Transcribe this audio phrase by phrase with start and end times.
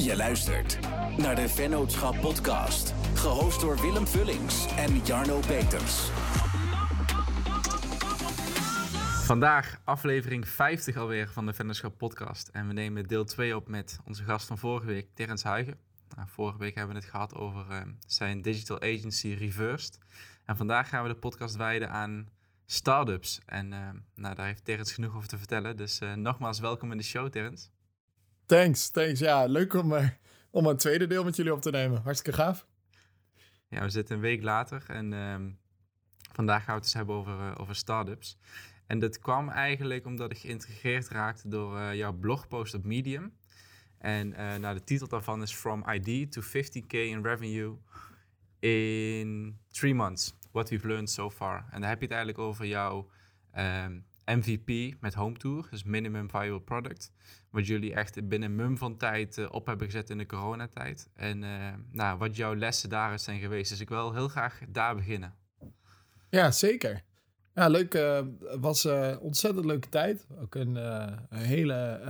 [0.00, 0.78] Je luistert
[1.18, 6.08] naar de Vennootschap Podcast, gehost door Willem Vullings en Jarno Peters.
[9.24, 12.48] Vandaag aflevering 50 alweer van de Vennootschap Podcast.
[12.48, 15.78] En we nemen deel 2 op met onze gast van vorige week, Terence Huigen.
[16.16, 19.98] Nou, vorige week hebben we het gehad over uh, zijn digital agency Reversed.
[20.44, 22.28] En vandaag gaan we de podcast wijden aan
[22.66, 23.40] startups.
[23.46, 25.76] En uh, nou, daar heeft Terence genoeg over te vertellen.
[25.76, 27.68] Dus uh, nogmaals, welkom in de show, Terence.
[28.50, 29.20] Thanks, thanks.
[29.20, 30.08] Ja, leuk om, uh,
[30.50, 32.02] om een tweede deel met jullie op te nemen.
[32.02, 32.66] Hartstikke gaaf.
[33.68, 35.58] Ja, we zitten een week later en um,
[36.32, 38.38] vandaag gaan we het eens hebben over, over startups.
[38.86, 43.32] En dat kwam eigenlijk omdat ik geïntegreerd raakte door jouw blogpost op Medium.
[43.98, 44.28] En
[44.60, 47.76] nou, de titel daarvan is From ID to 50k in revenue
[48.58, 50.34] in three months.
[50.50, 51.66] What we've learned so far.
[51.70, 53.10] En daar heb je het eigenlijk over jouw
[53.58, 54.04] um,
[54.36, 57.12] MVP met Home Tour, dus Minimum Viable Product.
[57.50, 61.08] Wat jullie echt binnen mum van tijd uh, op hebben gezet in de coronatijd.
[61.14, 61.50] En uh,
[61.90, 63.70] nou, wat jouw lessen daaruit zijn geweest.
[63.70, 65.34] Dus ik wil heel graag daar beginnen.
[66.30, 67.02] Ja, zeker.
[67.54, 67.94] Ja, leuk.
[67.94, 68.20] Uh,
[68.60, 70.26] was een ontzettend leuke tijd.
[70.40, 70.76] Ook een,
[71.28, 72.00] hele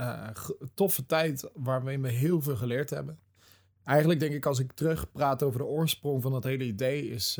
[0.73, 3.19] toffe tijd waarmee we heel veel geleerd hebben.
[3.83, 7.39] Eigenlijk denk ik als ik terug praat over de oorsprong van dat hele idee is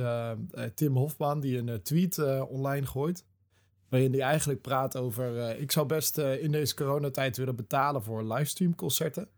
[0.75, 3.25] Tim Hofman die een tweet online gooit.
[3.92, 8.75] Waarin hij eigenlijk praat over ik zou best in deze coronatijd willen betalen voor livestream
[8.75, 9.30] concerten.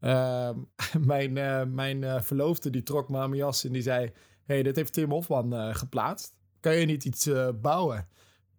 [0.00, 0.58] Ehm,
[1.12, 1.32] mijn
[1.74, 4.12] mijn verloofde die trok me aan mijn jas en die zei
[4.44, 6.34] hey, dit heeft Tim Hofman geplaatst.
[6.60, 8.08] Kan je niet iets bouwen?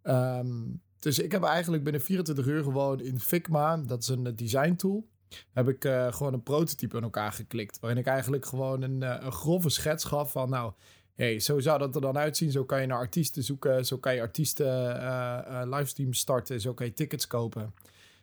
[0.03, 4.75] Um, dus ik heb eigenlijk binnen 24 uur gewoon in Figma, dat is een design
[4.75, 5.07] tool
[5.53, 7.79] heb ik uh, gewoon een prototype in elkaar geklikt.
[7.79, 10.73] Waarin ik eigenlijk gewoon een, uh, een grove schets gaf van nou,
[11.17, 12.51] hey, zo zou dat er dan uitzien.
[12.51, 13.85] Zo kan je naar artiesten zoeken.
[13.85, 16.61] Zo kan je artiesten uh, livestream starten.
[16.61, 17.73] Zo kan je tickets kopen.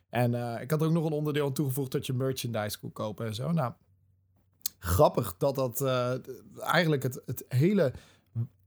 [0.09, 3.35] En ik had ook nog een onderdeel aan toegevoegd dat je merchandise kon kopen en
[3.35, 3.51] zo.
[3.51, 3.73] Nou,
[4.79, 5.81] grappig dat dat
[6.59, 7.93] eigenlijk het, het hele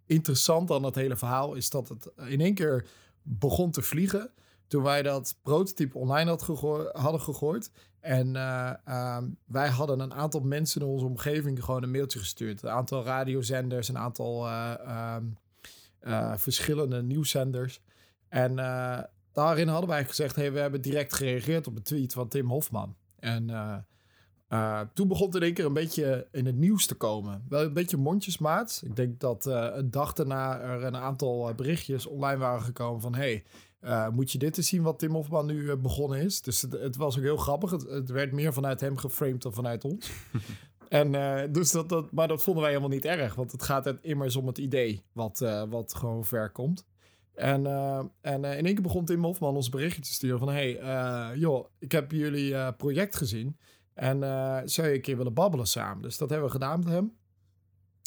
[0.07, 2.87] interessante aan dat hele verhaal is dat het in één keer
[3.23, 4.31] begon te vliegen
[4.67, 6.39] toen wij dat prototype online
[6.93, 7.71] hadden gegooid.
[8.09, 12.63] En uh, uh, wij hadden een aantal mensen in onze omgeving gewoon een mailtje gestuurd.
[12.63, 15.17] Een aantal radiozenders, een aantal uh,
[16.37, 17.81] verschillende nieuwszenders.
[18.29, 18.57] En
[19.33, 22.97] daarin hadden wij gezegd: hey, we hebben direct gereageerd op een tweet van Tim Hofman.
[23.19, 23.47] En
[24.95, 27.45] toen begon het in één keer een beetje in het nieuws te komen.
[27.49, 28.83] Wel een beetje mondjesmaat.
[28.85, 33.45] Ik denk dat een dag daarna er een aantal berichtjes online waren gekomen van: hey,
[33.81, 36.43] uh, moet je dit eens zien wat Tim Hofman nu uh, begonnen is.
[36.43, 37.71] Dus het, het, was ook heel grappig.
[37.71, 40.11] Het, het, werd meer vanuit hem geframed dan vanuit ons.
[40.89, 43.35] en, uh, dus dat, dat, maar dat vonden wij helemaal niet erg.
[43.35, 45.39] Want het gaat het immers om het idee wat,
[45.69, 46.87] wat gewoon ver komt.
[47.35, 47.67] En,
[48.21, 50.49] en in één keer begon Tim Hofman ons berichtje te sturen van...
[50.49, 50.73] hey,
[51.37, 53.59] joh, ik heb jullie project gezien.
[53.95, 54.21] En
[54.65, 56.03] zou je een keer willen babbelen samen?
[56.03, 57.17] Dus dat hebben we gedaan met hem.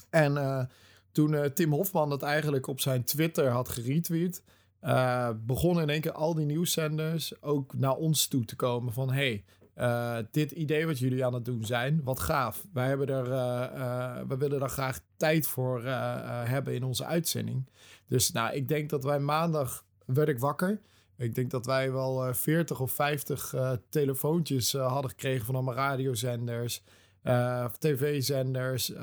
[0.10, 0.70] En
[1.12, 4.44] toen Tim Hofman dat eigenlijk op zijn Twitter had geretweet...
[4.82, 9.12] Uh, begonnen in één keer al die nieuwszenders ook naar ons toe te komen van
[9.12, 9.44] hey,
[9.78, 12.66] uh, dit idee wat jullie aan het doen zijn, wat gaaf.
[12.74, 17.70] Wij, hebben er, uh, we willen daar graag tijd voor hebben in onze uitzending.
[18.08, 20.82] Dus nou, ik denk dat wij maandag werd ik wakker.
[21.18, 23.56] Ik denk dat wij wel 40 of 50
[23.90, 26.84] telefoontjes hadden gekregen van allemaal radiozenders,
[27.80, 28.94] tv-zenders,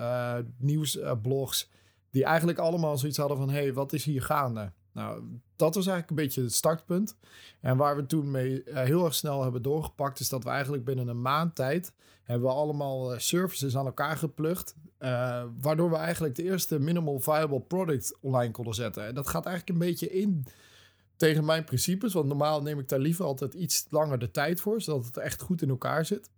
[0.57, 1.71] nieuwsblogs.
[2.11, 4.73] die eigenlijk allemaal zoiets hadden van: hey, wat is hier gaande?
[4.99, 5.23] Nou,
[5.57, 7.17] dat was eigenlijk een beetje het startpunt.
[7.61, 10.85] En waar we toen mee uh, heel erg snel hebben doorgepakt, is dat we eigenlijk
[10.85, 11.93] binnen een maand tijd
[12.23, 14.75] hebben we allemaal uh, services aan elkaar geplukt.
[14.99, 19.07] Uh, waardoor we eigenlijk de eerste minimal viable product online konden zetten.
[19.07, 20.47] En dat gaat eigenlijk een beetje in
[21.17, 22.13] tegen mijn principes.
[22.13, 25.43] Want normaal neem ik daar liever altijd iets langer de tijd voor, zodat het echt
[25.43, 26.31] goed in elkaar zit.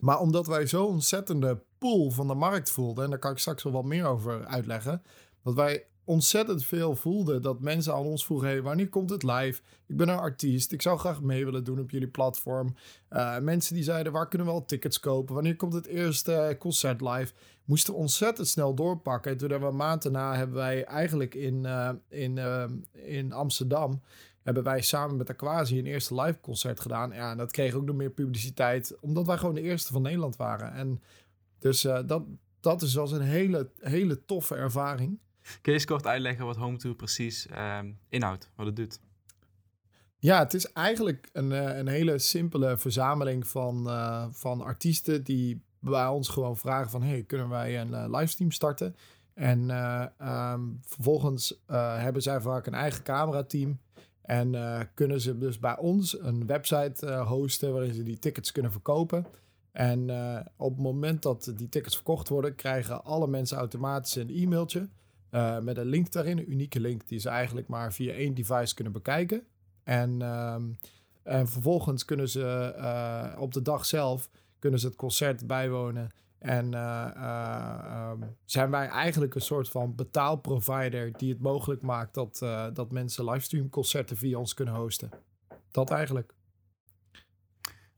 [0.00, 3.62] Maar omdat wij zo'n ontzettende pool van de markt voelden, en daar kan ik straks
[3.62, 5.02] wel wat meer over uitleggen,
[5.42, 9.60] dat wij ontzettend veel voelde dat mensen aan ons vroegen: wanneer komt het live?
[9.86, 12.74] Ik ben een artiest, ik zou graag mee willen doen op jullie platform.
[13.10, 15.34] Uh, mensen die zeiden: waar kunnen we al tickets kopen?
[15.34, 17.32] Wanneer komt het eerste concert live?
[17.64, 19.30] Moesten ontzettend snel doorpakken.
[19.30, 24.02] En toen hebben we maand daarna hebben wij eigenlijk in, uh, in, uh, in Amsterdam.
[24.42, 27.10] Hebben wij samen met Aquasi een eerste live concert gedaan.
[27.10, 30.36] Ja, en dat kreeg ook nog meer publiciteit, omdat wij gewoon de eerste van Nederland
[30.36, 30.72] waren.
[30.72, 31.02] En
[31.58, 32.22] dus dat,
[32.60, 35.18] dat is wel een hele, hele toffe ervaring.
[35.44, 39.00] Kun je eens kort uitleggen wat Home Tour precies uh, inhoudt, wat het doet?
[40.18, 45.62] Ja, het is eigenlijk een, eh, een hele simpele verzameling van, uh, van artiesten die
[45.78, 47.02] bij ons gewoon vragen van...
[47.02, 48.96] hey, kunnen wij een uh, livestream starten?
[49.34, 49.70] En
[50.28, 53.82] um, vervolgens hebben zij vaak een eigen camerateam...
[54.22, 54.54] En
[54.94, 59.26] kunnen ze dus bij ons een website hosten waarin ze die tickets kunnen verkopen.
[59.72, 60.10] En
[60.56, 64.88] op het moment dat die tickets verkocht worden, krijgen alle mensen automatisch een e-mailtje
[65.62, 68.92] met een link daarin, een unieke link die ze eigenlijk maar via één device kunnen
[68.92, 69.46] bekijken.
[69.82, 70.62] En, ehm,
[71.22, 74.28] en vervolgens kunnen ze op de dag zelf
[74.58, 81.12] kunnen ze het concert bijwonen en uh, um, zijn wij eigenlijk een soort van betaalprovider
[81.12, 82.38] die het mogelijk maakt dat,
[82.72, 85.10] dat mensen livestreamconcerten via ons kunnen hosten.
[85.70, 86.34] Dat eigenlijk.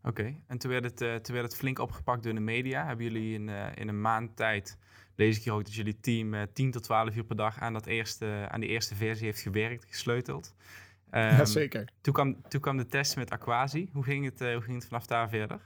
[0.02, 2.86] Oké, en toen werd, het, toen werd het flink opgepakt door de media.
[2.86, 4.78] Hebben jullie in, in een maand tijd,
[5.16, 7.86] lees ik hier ook dat jullie team 10 tot 12 uur per dag aan, dat
[7.86, 10.54] eerste, aan die eerste versie heeft gewerkt, gesleuteld.
[11.10, 11.88] Um, ja, zeker.
[12.00, 13.88] Toen kwam, toen kwam de test met Aquasi.
[13.92, 15.60] Hoe ging het, hoe ging het vanaf daar verder?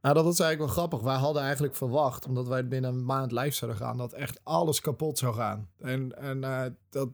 [0.00, 1.00] Nou, dat is eigenlijk wel grappig.
[1.00, 4.80] Wij hadden eigenlijk verwacht, omdat wij binnen een maand live zouden gaan, dat echt alles
[4.80, 5.68] kapot zou gaan.
[5.78, 7.08] En, en uh, dat,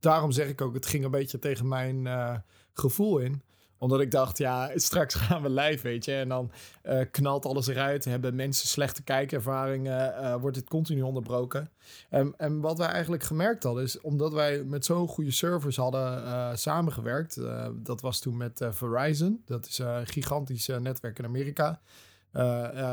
[0.00, 2.36] daarom zeg ik ook, het ging een beetje tegen mijn uh,
[2.72, 3.42] gevoel in
[3.78, 6.14] omdat ik dacht, ja, straks gaan we live, weet je.
[6.14, 6.50] En dan
[6.84, 8.04] uh, knalt alles eruit.
[8.04, 10.14] Hebben mensen slechte kijkervaringen.
[10.20, 11.70] Uh, wordt het continu onderbroken.
[12.10, 16.22] En, en wat wij eigenlijk gemerkt hadden, is omdat wij met zo'n goede servers hadden
[16.22, 17.40] uh, samengewerkt.
[17.74, 19.42] dat was toen met Verizon.
[19.44, 21.80] Dat is een gigantisch netwerk in Amerika.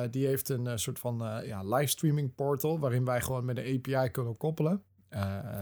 [0.10, 4.38] Die heeft een soort van ja, livestreaming portal waarin wij gewoon met de API kunnen
[4.38, 4.84] koppelen.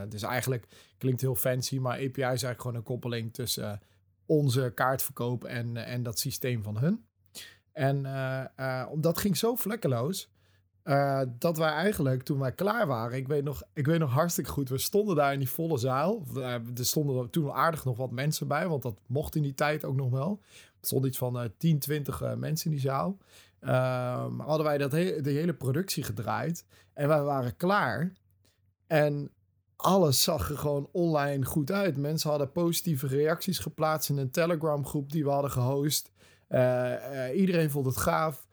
[0.10, 3.82] dus eigenlijk klinkt heel fancy, maar API is eigenlijk gewoon een koppeling tussen
[4.32, 7.06] onze kaartverkoop en, en dat systeem van hun.
[7.72, 8.04] En
[8.98, 10.30] dat ging zo vlekkeloos.
[11.40, 14.70] dat wij eigenlijk, toen wij klaar waren, ik weet, nog, ik weet nog hartstikke goed,
[14.70, 16.24] we stonden daar in die volle zaal.
[16.36, 19.96] er stonden toen aardig nog wat mensen bij, want dat mocht in die tijd ook
[19.96, 20.40] nog wel.
[20.82, 23.18] Er stond iets van 10, 20 mensen in die zaal.
[23.62, 26.66] Um, hadden wij dat de hele productie gedraaid.
[26.94, 28.12] En wij waren klaar.
[28.88, 29.32] En
[29.82, 31.98] alles zag er gewoon online goed uit.
[31.98, 36.12] Mensen hadden positieve reacties geplaatst in een Telegram groep die we hadden gehost.
[36.50, 38.48] Uh, uh, iedereen vond het gaaf.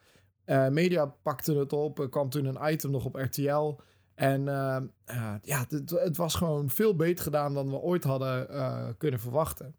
[0.45, 1.99] Uh, media pakte het op.
[1.99, 3.75] Er kwam toen een item nog op RTL.
[4.15, 4.43] En
[5.41, 8.47] ja, het, het, was gewoon veel beter gedaan dan we ooit hadden
[8.97, 9.75] kunnen verwachten.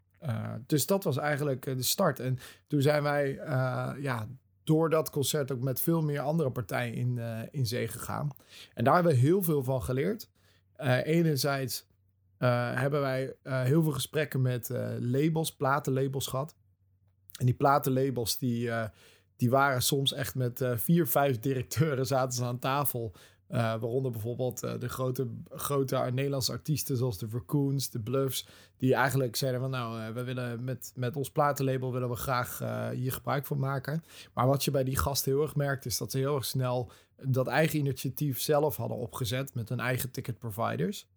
[0.67, 2.21] dus dat was eigenlijk de start.
[2.21, 3.35] En toen zijn wij
[4.01, 4.27] ja,
[4.65, 7.21] door dat concert ook met veel meer andere partijen in,
[7.51, 8.31] in zee gegaan.
[8.75, 10.29] En daar hebben we heel veel van geleerd.
[10.83, 11.87] Uh, enerzijds
[12.39, 16.55] uh, hebben wij heel veel gesprekken met labels, platenlabels gehad.
[17.39, 18.71] En die platenlabels die,
[19.37, 23.13] die waren soms echt met vier, vijf directeuren zaten ze aan tafel
[23.49, 28.47] uh, waaronder bijvoorbeeld de grote, grote Nederlandse artiesten zoals de Vercoons, de Bluffs,
[28.77, 32.59] die eigenlijk zeiden van nou, we willen met, met ons platenlabel willen we graag
[32.93, 34.05] hier gebruik van maken.
[34.35, 36.91] Maar wat je bij die gasten heel erg merkt is dat ze heel erg snel
[37.23, 41.09] dat eigen initiatief zelf hadden opgezet met hun eigen ticket providers.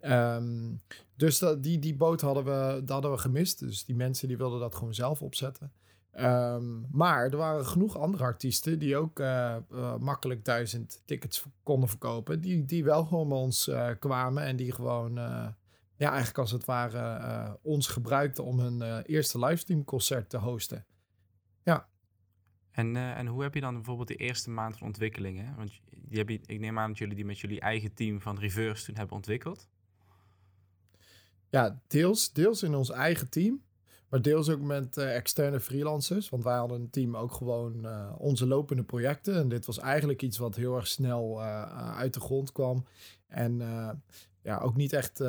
[0.00, 0.80] Um,
[1.16, 3.58] dus dat, die, die boot hadden we, hadden we gemist.
[3.58, 5.72] Dus die mensen die wilden dat gewoon zelf opzetten.
[6.20, 11.88] Um, maar er waren genoeg andere artiesten die ook uh, uh, makkelijk duizend tickets konden
[11.88, 12.40] verkopen.
[12.40, 15.14] Die, die wel gewoon bij ons uh, kwamen en die gewoon,
[15.96, 20.84] ja, eigenlijk als het ware, ons gebruikten om hun eerste livestreamconcert te hosten.
[21.62, 21.88] Ja.
[22.74, 25.56] En, en hoe heb je dan bijvoorbeeld de eerste maand van ontwikkelingen?
[25.56, 28.96] Want die ik neem aan dat jullie die met jullie eigen team van Reverse toen
[28.96, 29.68] hebben ontwikkeld.
[31.48, 33.62] Ja, deels, deels in ons eigen team.
[34.08, 36.28] Maar deels ook met uh, externe freelancers.
[36.28, 39.34] Want wij hadden een team ook gewoon uh, onze lopende projecten.
[39.34, 42.84] En dit was eigenlijk iets wat heel erg snel uit de grond kwam.
[43.26, 43.58] En
[44.42, 45.22] ja, ook niet echt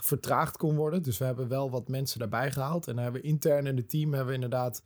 [0.00, 1.02] vertraagd kon worden.
[1.02, 2.88] Dus we hebben wel wat mensen daarbij gehaald.
[2.88, 4.82] En hebben intern in het team hebben we inderdaad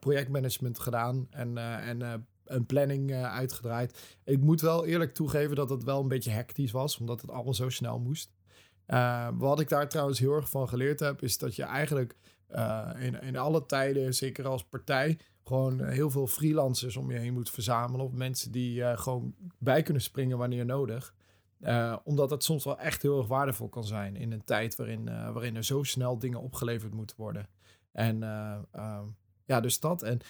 [0.00, 1.26] projectmanagement gedaan.
[1.30, 4.18] En, en een planning uitgedraaid.
[4.24, 6.98] Ik moet wel eerlijk toegeven dat het wel een beetje hectisch was.
[6.98, 8.32] Omdat het allemaal zo snel moest.
[9.34, 12.16] Wat ik daar trouwens heel erg van geleerd heb, is dat je eigenlijk
[12.98, 17.50] in, in alle tijden, zeker als partij, gewoon heel veel freelancers om je heen moet
[17.50, 18.06] verzamelen.
[18.06, 21.14] Of mensen die uh, gewoon bij kunnen springen wanneer nodig.
[22.04, 25.56] omdat het soms wel echt heel erg waardevol kan zijn in een tijd waarin, waarin
[25.56, 27.48] er zo snel dingen opgeleverd moeten worden.
[27.92, 28.22] En
[29.52, 30.02] ja, dus dat.
[30.02, 30.20] En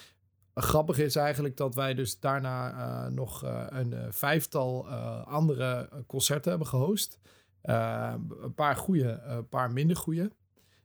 [0.55, 4.89] grappig is eigenlijk dat wij dus daarna nog een vijftal
[5.25, 7.19] andere concerten hebben gehost.
[7.63, 10.31] Een paar goede, een paar minder goede.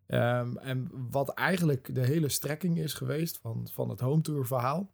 [0.08, 4.92] Um, en wat eigenlijk de hele strekking is geweest van, van het home tour verhaal,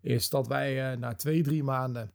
[0.00, 2.12] is dat wij na twee, drie maanden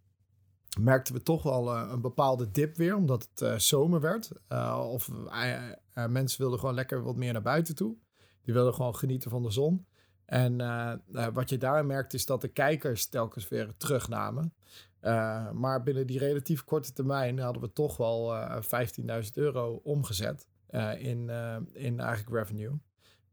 [0.80, 4.32] merkten we toch wel een bepaalde dip weer, omdat het zomer werd.
[4.90, 5.10] of
[6.10, 7.96] mensen wilden gewoon lekker wat meer naar buiten toe.
[8.42, 9.86] Die wilden gewoon genieten van de zon.
[10.26, 10.58] En
[11.34, 14.54] wat je daar merkt is dat de kijkers telkens weer terugnamen.
[15.02, 19.82] Uh, maar binnen die relatief korte termijn hadden we toch wel uh, eh, 15.000 euro
[19.84, 20.48] omgezet
[20.98, 21.30] in,
[21.74, 22.80] in eigenlijk revenue.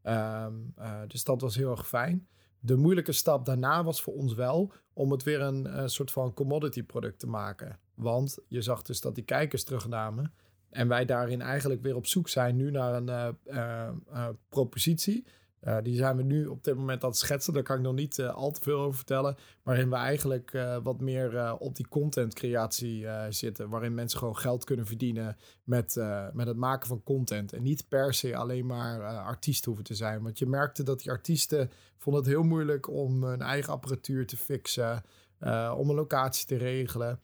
[0.03, 0.73] Um,
[1.07, 2.27] dus dat was heel erg fijn.
[2.65, 6.33] De moeilijke stap daarna was voor ons wel om het weer een eh, soort van
[6.33, 7.79] commodity product te maken.
[7.93, 10.33] Want je zag dus dat die kijkers terugnamen.
[10.69, 15.25] En wij daarin eigenlijk weer op zoek zijn nu naar een eh, eh, eh, propositie.
[15.63, 17.53] Eh, die zijn we nu op dit moment aan het schetsen.
[17.53, 19.35] Daar kan ik nog niet eh, al te veel over vertellen.
[19.63, 23.69] Waarin we eigenlijk eh, wat meer op die contentcreatie zitten.
[23.69, 25.95] Waarin mensen gewoon geld kunnen verdienen met,
[26.33, 27.53] met het maken van content.
[27.53, 30.23] En niet per se alleen maar artiest hoeven te zijn.
[30.23, 34.37] Want je merkte dat die artiesten vonden het heel moeilijk om hun eigen apparatuur te
[34.37, 35.03] fixen.
[35.75, 37.19] om een locatie te regelen.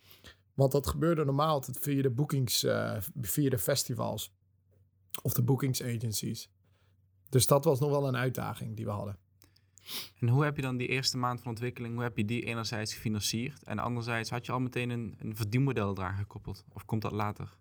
[0.53, 2.65] Want dat gebeurde normaal via de boekings,
[3.21, 4.33] via de festivals.
[5.21, 6.49] Of de boekingsagencies.
[7.29, 9.17] Dus dat was nog wel een uitdaging die we hadden.
[10.19, 12.93] En hoe heb je dan die eerste maand van ontwikkeling, hoe heb je die enerzijds
[12.93, 16.65] gefinancierd en anderzijds had je al meteen een, een verdienmodel eraan gekoppeld?
[16.73, 17.57] Of komt dat later?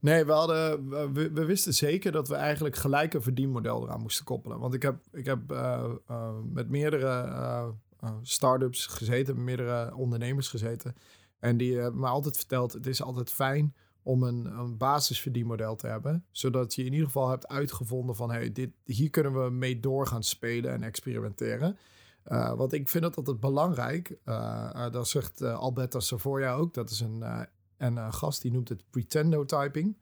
[0.00, 4.24] Nee, we, hadden, we, we wisten zeker dat we eigenlijk gelijk een verdienmodel eraan moesten
[4.24, 4.58] koppelen.
[4.58, 7.68] Want ik heb, ik heb eh, eh, met meerdere eh,
[8.22, 10.94] start-ups gezeten, met meerdere ondernemers gezeten.
[11.38, 15.86] En die hebben me altijd verteld, het is altijd fijn om een, een basisverdienmodel te
[15.86, 16.24] hebben.
[16.30, 20.06] Zodat je in ieder geval hebt uitgevonden van, hey, dit, hier kunnen we mee door
[20.06, 21.78] gaan spelen en experimenteren.
[22.26, 24.16] Uh, want ik vind dat altijd belangrijk.
[24.24, 26.74] Uh, uh, dat zegt Alberto Savoia ook.
[26.74, 27.24] Dat is een,
[27.76, 29.96] een gast die noemt het pretendo-typing.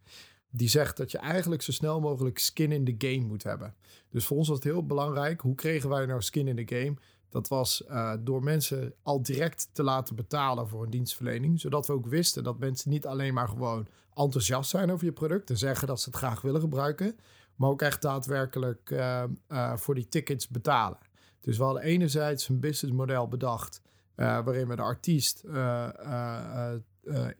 [0.50, 3.74] Die zegt dat je eigenlijk zo snel mogelijk skin in the game moet hebben.
[4.10, 5.40] Dus voor ons was het heel belangrijk.
[5.40, 6.96] Hoe kregen wij nou skin in the game?
[7.28, 11.60] Dat was uh, door mensen al direct te laten betalen voor een dienstverlening.
[11.60, 15.50] Zodat we ook wisten dat mensen niet alleen maar gewoon enthousiast zijn over je product.
[15.50, 17.16] En zeggen dat ze het graag willen gebruiken.
[17.56, 20.98] Maar ook echt daadwerkelijk uh, uh, voor die tickets betalen.
[21.40, 23.82] Dus we hadden enerzijds een businessmodel bedacht.
[24.14, 25.44] waarin we de artiest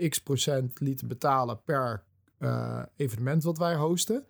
[0.09, 2.04] x procent lieten betalen per
[2.97, 4.26] evenement wat wij hosten.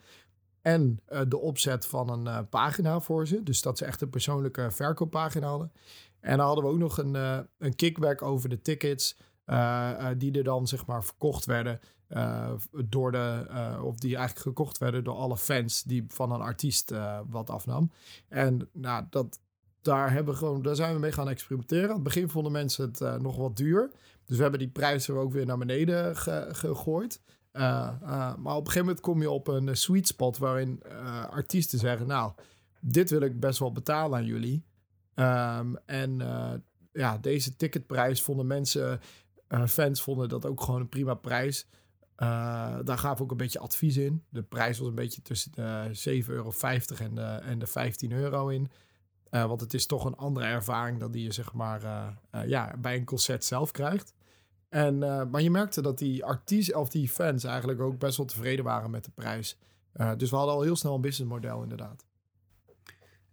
[0.68, 3.42] En uh, de opzet van een uh, pagina voor ze.
[3.42, 5.72] Dus dat ze echt een persoonlijke verkooppagina hadden.
[6.20, 9.16] En dan hadden we ook nog een, uh, een kickback over de tickets.
[10.16, 11.80] die er dan zeg maar verkocht werden.
[12.84, 13.46] door de,
[13.82, 16.92] of die eigenlijk gekocht werden door alle fans die van een artiest
[17.28, 17.90] wat afnam.
[18.28, 19.40] En nou, dat,
[19.82, 21.88] daar, hebben gewoon, daar zijn we mee gaan experimenteren.
[21.88, 23.90] Aan het begin vonden mensen het nog wat duur.
[24.24, 27.20] Dus we hebben die prijzen ook weer naar beneden ge gegooid.
[27.58, 30.82] Uh, uh, maar op een gegeven moment kom je op een sweet spot waarin
[31.30, 32.32] artiesten zeggen: Nou,
[32.80, 34.64] dit wil ik best wel betalen aan jullie.
[35.14, 36.22] Um, en
[36.92, 39.00] ja, deze ticketprijs vonden mensen,
[39.66, 41.66] fans vonden dat ook gewoon een prima prijs.
[42.16, 42.82] daar
[43.16, 44.24] we ook een beetje advies in.
[44.28, 46.52] De prijs was een beetje tussen de 7,50 euro
[46.98, 48.70] en de, en de 15 euro in.
[49.30, 51.80] want het is toch een andere ervaring dan die je zeg maar
[52.46, 54.14] ja, bij een concert zelf krijgt.
[54.68, 58.26] En, uh, maar je merkte dat die artiesten of die fans eigenlijk ook best wel
[58.26, 59.58] tevreden waren met de prijs.
[59.94, 62.06] Uh, dus we hadden al heel snel een businessmodel inderdaad.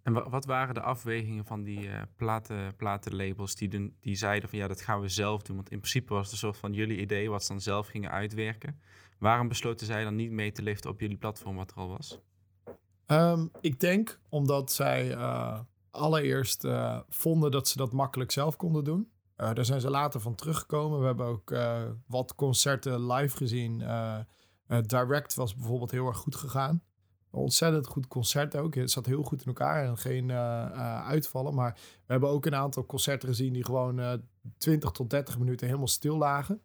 [0.02, 4.68] En wat waren de afwegingen van die uh, platen, platenlabels die, die zeiden van ja,
[4.68, 5.56] dat gaan we zelf doen?
[5.56, 8.12] Want in principe was het een soort van jullie idee wat ze dan zelf gingen
[8.12, 8.80] uitwerken.
[9.20, 12.20] Waarom besloten zij dan niet mee te liften op jullie platform wat er al was?
[13.08, 15.18] Um, ik denk omdat zij
[15.92, 16.68] allereerst
[17.10, 19.10] vonden dat ze dat makkelijk zelf konden doen.
[19.38, 21.00] Uh, daar zijn ze later van teruggekomen.
[21.00, 23.80] We hebben ook uh, wat concerten live gezien.
[23.80, 24.18] Uh,
[24.86, 26.82] Direct was bijvoorbeeld heel erg goed gegaan.
[27.30, 28.76] Ontzettend goed concert ook.
[28.76, 31.54] Het zat heel goed in elkaar en geen uitvallen.
[31.54, 34.22] Maar we hebben ook een aantal concerten gezien die gewoon
[34.58, 36.62] 20 tot 30 minuten helemaal stil lagen.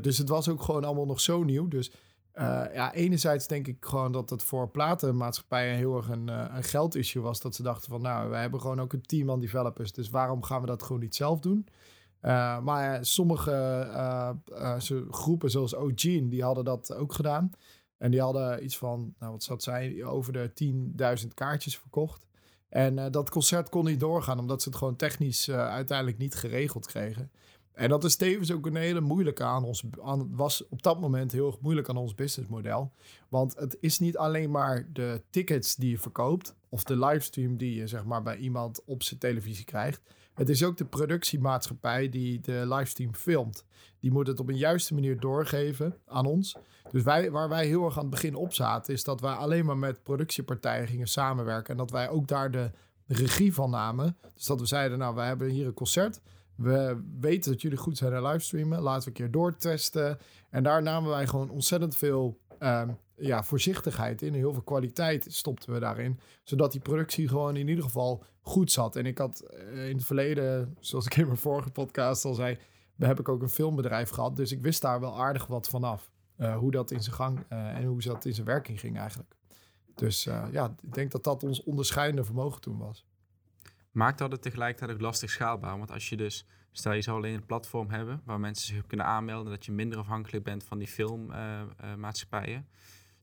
[0.00, 1.68] dus het was ook gewoon allemaal nog zo nieuw.
[1.68, 1.90] Dus
[2.38, 6.62] uh, ja, enerzijds denk ik gewoon dat het voor platenmaatschappijen heel erg een, uh, een
[6.62, 7.40] geldissue was.
[7.40, 9.92] Dat ze dachten van, nou, wij hebben gewoon ook een team aan developers.
[9.92, 11.66] Dus waarom gaan we dat gewoon niet zelf doen?
[12.22, 14.36] Uh, maar sommige
[15.10, 17.50] groepen zoals OG, die hadden dat ook gedaan.
[17.98, 20.50] En die hadden iets van, nou wat zat zij, over de
[21.22, 22.26] 10.000 kaartjes verkocht.
[22.68, 27.30] En dat concert kon niet doorgaan, omdat ze het gewoon technisch uiteindelijk niet geregeld kregen.
[27.76, 29.84] En dat is tevens ook een hele moeilijke aan ons,
[30.30, 32.92] was op dat moment heel erg moeilijk aan ons businessmodel.
[33.28, 37.74] Want het is niet alleen maar de tickets die je verkoopt, of de livestream die
[37.74, 40.00] je zeg maar bij iemand op zijn televisie krijgt.
[40.34, 43.64] Het is ook de productiemaatschappij die de livestream filmt.
[44.00, 46.56] Die moet het op een juiste manier doorgeven aan ons.
[46.90, 49.64] Dus wij, waar wij heel erg aan het begin op zaten, is dat wij alleen
[49.64, 51.70] maar met productiepartijen gingen samenwerken.
[51.70, 52.70] En dat wij ook daar de
[53.06, 54.16] regie van namen.
[54.34, 56.20] Dus dat we zeiden, nou, wij hebben hier een concert.
[56.56, 58.80] We weten dat jullie goed zijn in livestreamen.
[58.80, 60.18] Laten we een keer doortesten.
[60.50, 64.34] En daar namen wij gewoon ontzettend veel um, ja, voorzichtigheid in.
[64.34, 66.20] Heel veel kwaliteit stopten we daarin.
[66.42, 68.96] Zodat die productie gewoon in ieder geval goed zat.
[68.96, 72.58] En ik had uh, in het verleden, zoals ik in mijn vorige podcast al zei...
[72.98, 74.36] heb ik ook een filmbedrijf gehad.
[74.36, 76.10] Dus ik wist daar wel aardig wat vanaf.
[76.38, 79.34] Uh, hoe dat in zijn gang uh, en hoe dat in zijn werking ging eigenlijk.
[79.94, 83.06] Dus ja, ik denk dat dat ons onderscheidende vermogen toen was.
[83.96, 85.78] Maakt dat het tegelijkertijd ook lastig schaalbaar.
[85.78, 88.88] Want als je dus, stel je zou alleen een platform hebben waar mensen zich op
[88.88, 92.68] kunnen aanmelden, dat je minder afhankelijk bent van die filmmaatschappijen,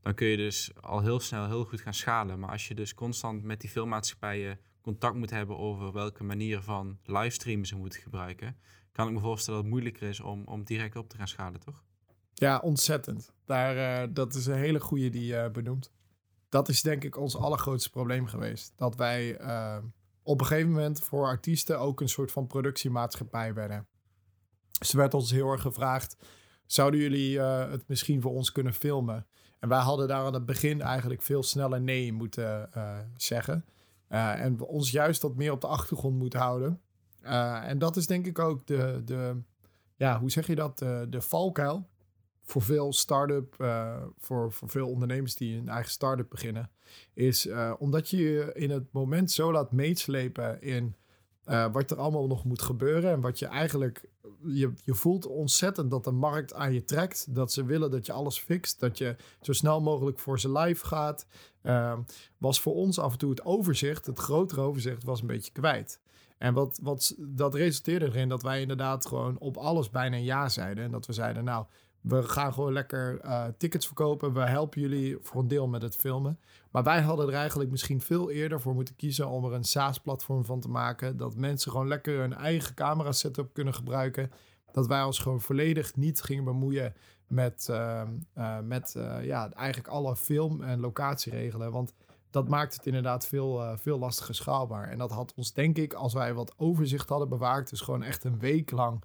[0.02, 2.40] dan kun je dus al heel snel heel goed gaan schalen.
[2.40, 6.98] Maar als je dus constant met die filmmaatschappijen contact moet hebben over welke manier van
[7.04, 8.58] livestreamen ze moeten gebruiken,
[8.92, 11.60] kan ik me voorstellen dat het moeilijker is om, om direct op te gaan schalen,
[11.60, 11.84] toch?
[12.34, 13.34] Ja, ontzettend.
[13.46, 15.92] Daar, uh, dat is een hele goede die je benoemt.
[16.50, 18.74] Dat is denk ik ons allergrootste probleem geweest.
[18.76, 19.38] Dat wij
[20.24, 23.88] op een gegeven moment voor artiesten ook een soort van productiemaatschappij werden.
[24.80, 26.18] Dus er werd ons heel erg gevraagd:
[26.66, 29.28] zouden jullie het misschien voor ons kunnen filmen?
[29.60, 32.70] En wij hadden daar aan het begin eigenlijk veel sneller nee moeten
[33.18, 33.66] zeggen.
[34.08, 36.82] en ons juist wat meer op de achtergrond moeten houden.
[37.64, 39.42] en dat is denk ik ook de, de
[39.96, 40.80] ja, hoe zeg je dat?
[40.80, 41.90] De, de valkuil
[42.44, 46.70] voor veel start-up, uh, voor, voor veel ondernemers die een eigen start-up beginnen,
[47.14, 50.96] is uh, omdat je je in het moment zo laat meeslepen in
[51.46, 54.10] uh, wat er allemaal nog moet gebeuren en wat je eigenlijk,
[54.44, 58.12] je, je voelt ontzettend dat de markt aan je trekt, dat ze willen dat je
[58.12, 61.26] alles fixt, dat je zo snel mogelijk voor ze live gaat,
[62.38, 66.00] was voor ons af en toe het overzicht, het grotere overzicht, was een beetje kwijt.
[66.44, 70.50] En wat, wat, dat resulteerde erin dat wij inderdaad gewoon op alles bijna een ja
[70.50, 70.84] zeiden.
[70.84, 71.66] En dat we zeiden, nou,
[72.04, 74.34] we gaan gewoon lekker uh, tickets verkopen.
[74.34, 76.40] We helpen jullie voor een deel met het filmen.
[76.72, 80.46] Maar wij hadden er eigenlijk misschien veel eerder voor moeten kiezen om er een SaaS-platform
[80.46, 81.18] van te maken.
[81.18, 84.32] Dat mensen gewoon lekker hun eigen camera setup kunnen gebruiken.
[84.72, 86.94] Dat wij ons gewoon volledig niet gingen bemoeien
[87.28, 88.02] met, uh,
[88.38, 88.92] uh, met
[89.22, 91.72] ja, eigenlijk alle film- en locatieregelen.
[91.72, 91.94] Want
[92.30, 94.90] dat maakt het inderdaad veel, veel lastiger schaalbaar.
[94.90, 98.24] En dat had ons, denk ik, als wij wat overzicht hadden bewaard, dus gewoon echt
[98.24, 99.04] een week lang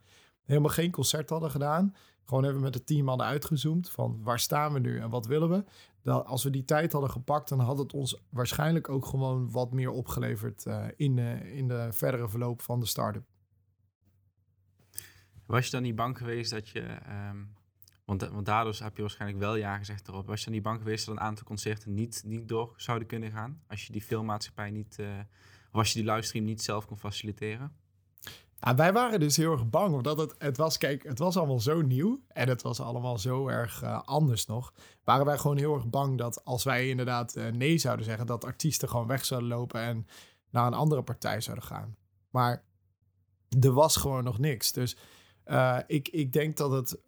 [0.49, 1.95] helemaal geen concert hadden gedaan,
[2.29, 5.49] gewoon even met het team hadden uitgezoomd van waar staan we nu en wat willen
[5.49, 5.65] we.
[6.03, 9.73] Dat als we die tijd hadden gepakt, dan had het ons waarschijnlijk ook gewoon wat
[9.73, 13.25] meer opgeleverd uh, in, de, in de verdere verloop van de start-up.
[15.47, 16.99] Was je dan niet bang geweest dat je,
[17.31, 17.55] um,
[18.05, 20.79] want, want daardoor heb je waarschijnlijk wel ja gezegd erop, was je dan niet bang
[20.79, 23.63] geweest dat een aantal concerten niet, niet door zouden kunnen gaan?
[23.67, 25.19] Als je die filmmaatschappij niet, uh,
[25.71, 27.73] of als je die livestream niet zelf kon faciliteren?
[28.61, 31.61] Ja, wij waren dus heel erg bang, omdat het, het was, kijk, het was allemaal
[31.61, 34.73] zo nieuw en het was allemaal zo erg uh, anders nog.
[35.05, 38.45] Waren wij gewoon heel erg bang dat als wij inderdaad uh, nee zouden zeggen, dat
[38.45, 40.07] artiesten gewoon weg zouden lopen en
[40.51, 41.97] naar een andere partij zouden gaan.
[42.31, 42.65] Maar
[43.61, 44.73] er was gewoon nog niks.
[44.73, 44.97] Dus
[45.47, 47.01] uh, ik, ik denk dat het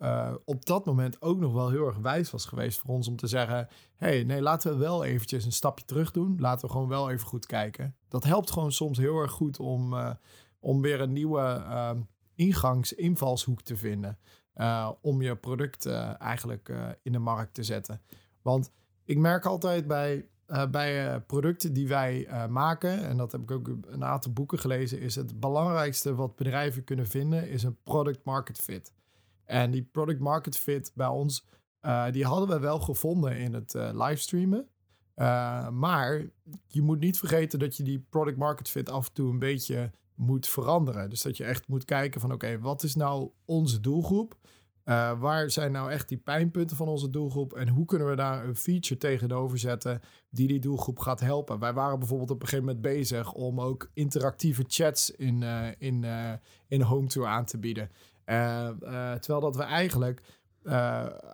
[0.44, 3.26] op dat moment ook nog wel heel erg wijs was geweest voor ons om te
[3.26, 6.36] zeggen: hey, nee, laten we wel eventjes een stapje terug doen.
[6.38, 7.96] Laten we gewoon wel even goed kijken.
[8.08, 9.94] Dat helpt gewoon soms heel erg goed om
[10.60, 11.90] om weer een nieuwe uh,
[12.34, 14.18] ingangs, invalshoek te vinden.
[14.54, 18.00] Uh, om je product uh, eigenlijk uh, in de markt te zetten.
[18.42, 18.72] Want
[19.04, 20.28] ik merk altijd bij,
[20.70, 25.14] bij producten die wij maken, en dat heb ik ook een aantal boeken gelezen, is
[25.14, 28.92] het belangrijkste wat bedrijven kunnen vinden, is een product market fit.
[29.44, 31.46] En die product market fit bij ons,
[32.10, 34.68] die hadden we wel gevonden in het livestreamen.
[35.72, 36.22] maar
[36.66, 39.90] je moet niet vergeten dat je die product market fit af en toe een beetje
[40.20, 41.10] moet veranderen.
[41.10, 44.36] Dus dat je echt moet kijken van oké, wat is nou onze doelgroep?
[44.84, 47.52] Uh, waar zijn nou echt die pijnpunten van onze doelgroep?
[47.52, 51.58] En hoe kunnen we daar een feature tegenover zetten die die doelgroep gaat helpen?
[51.58, 56.02] Wij waren bijvoorbeeld op een gegeven moment bezig om ook interactieve chats in, uh, in,
[56.02, 56.32] uh,
[56.68, 57.90] in Home Tour aan te bieden.
[59.20, 60.22] terwijl dat we eigenlijk,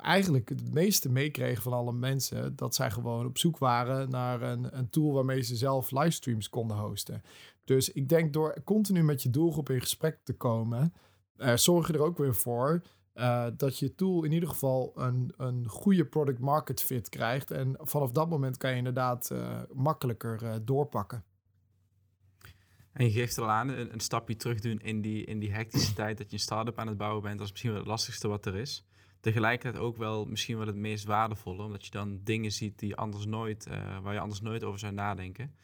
[0.02, 4.78] eigenlijk het meeste meekregen van alle mensen, dat zij gewoon op zoek waren naar een,
[4.78, 7.22] een tool waarmee ze zelf livestreams konden hosten.
[7.66, 10.94] Dus ik denk door continu met je doelgroep in gesprek te komen,
[11.36, 12.82] uh, zorg je er ook weer voor
[13.14, 17.50] uh, dat je tool in ieder geval een, een goede product market fit krijgt.
[17.50, 21.24] En vanaf dat moment kan je inderdaad uh, makkelijker doorpakken.
[22.92, 25.52] En je geeft er al aan, een, een, stapje terug doen in die, in die
[25.52, 27.38] hectische tijd dat je een start-up aan het bouwen bent.
[27.38, 28.84] Dat is misschien wel het lastigste wat er is.
[29.20, 33.26] Tegelijkertijd ook wel misschien wel het meest waardevolle, omdat je dan dingen ziet die anders
[33.26, 33.66] nooit,
[34.02, 35.54] waar je anders nooit over zou nadenken.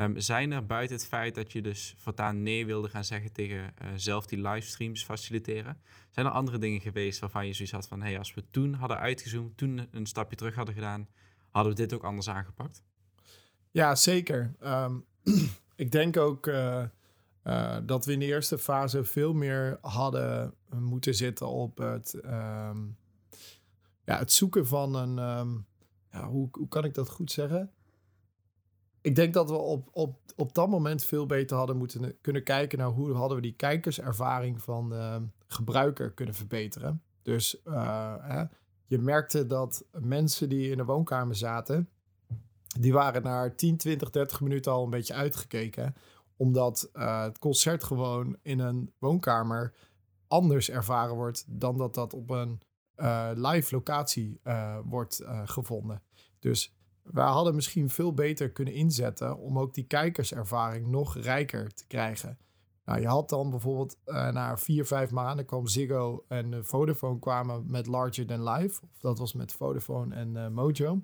[0.00, 3.58] Um, zijn er buiten het feit dat je dus voortaan nee wilde gaan zeggen tegen
[3.58, 5.80] uh, zelf die livestreams faciliteren,
[6.10, 8.98] zijn er andere dingen geweest waarvan je zoiets had van, hey, als we toen hadden
[8.98, 11.08] uitgezoomd, toen een stapje terug hadden gedaan,
[11.50, 12.82] hadden we dit ook anders aangepakt?
[13.70, 14.54] Ja, zeker.
[14.64, 15.04] Um,
[15.76, 16.84] ik denk ook uh,
[17.44, 22.96] uh, dat we in de eerste fase veel meer hadden moeten zitten op het, um,
[24.04, 25.14] ja, het zoeken van een,
[26.10, 27.70] ja, hoe, hoe kan ik dat goed zeggen?
[29.06, 32.78] Ik denk dat we op, op, op dat moment veel beter hadden moeten kunnen kijken
[32.78, 37.02] naar hoe hadden we die kijkerservaring van de gebruiker kunnen verbeteren.
[37.22, 38.44] Dus uh, hè,
[38.86, 41.88] je merkte dat mensen die in de woonkamer zaten,
[42.80, 45.94] die waren na 10, 20, 30 minuten al een beetje uitgekeken
[46.36, 49.74] Omdat het concert gewoon in een woonkamer
[50.28, 52.60] anders ervaren wordt dan dat dat op een
[53.34, 54.40] live locatie
[54.84, 56.02] wordt gevonden.
[56.38, 56.75] Dus
[57.12, 62.38] we hadden misschien veel beter kunnen inzetten om ook die kijkerservaring nog rijker te krijgen.
[62.84, 67.64] Nou, je had dan bijvoorbeeld uh, na vier, vijf maanden kwam Ziggo en Vodafone kwamen
[67.66, 68.80] met Larger Than Life.
[68.82, 71.00] Of dat was met Vodafone en uh, Mojo.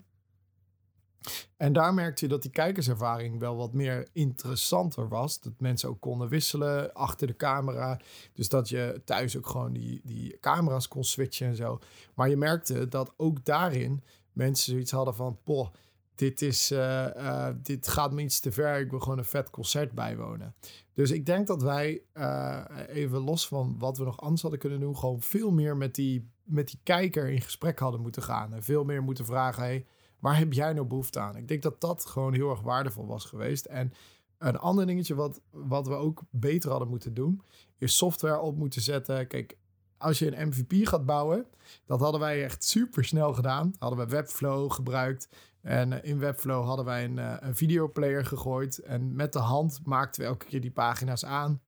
[1.56, 5.40] En daar merkte je dat die kijkerservaring wel wat meer interessanter was.
[5.40, 8.00] Dat mensen ook konden wisselen achter de camera.
[8.32, 11.78] Dus dat je thuis ook gewoon die, die camera's kon switchen en zo.
[12.14, 15.38] Maar je merkte dat ook daarin mensen zoiets hadden van...
[15.44, 15.68] Poh,
[16.14, 18.80] dit, is, uh, uh, dit gaat me iets te ver.
[18.80, 20.54] Ik wil gewoon een vet concert bijwonen.
[20.94, 24.80] Dus ik denk dat wij, uh, even los van wat we nog anders hadden kunnen
[24.80, 28.54] doen, gewoon veel meer met die, met die kijker in gesprek hadden moeten gaan.
[28.54, 29.86] En veel meer moeten vragen: hey,
[30.18, 31.36] waar heb jij nou behoefte aan?
[31.36, 33.64] Ik denk dat dat gewoon heel erg waardevol was geweest.
[33.64, 33.92] En
[34.38, 37.42] een ander dingetje wat, wat we ook beter hadden moeten doen,
[37.78, 39.26] is software op moeten zetten.
[39.26, 39.56] Kijk,
[39.98, 41.46] als je een MVP gaat bouwen,
[41.86, 43.74] dat hadden wij echt super snel gedaan.
[43.78, 45.28] Hadden we Webflow gebruikt.
[45.62, 48.78] En eh, in Webflow hadden wij een, uh, een videoplayer gegooid.
[48.78, 51.60] En met de hand maakten we elke keer die pagina's aan.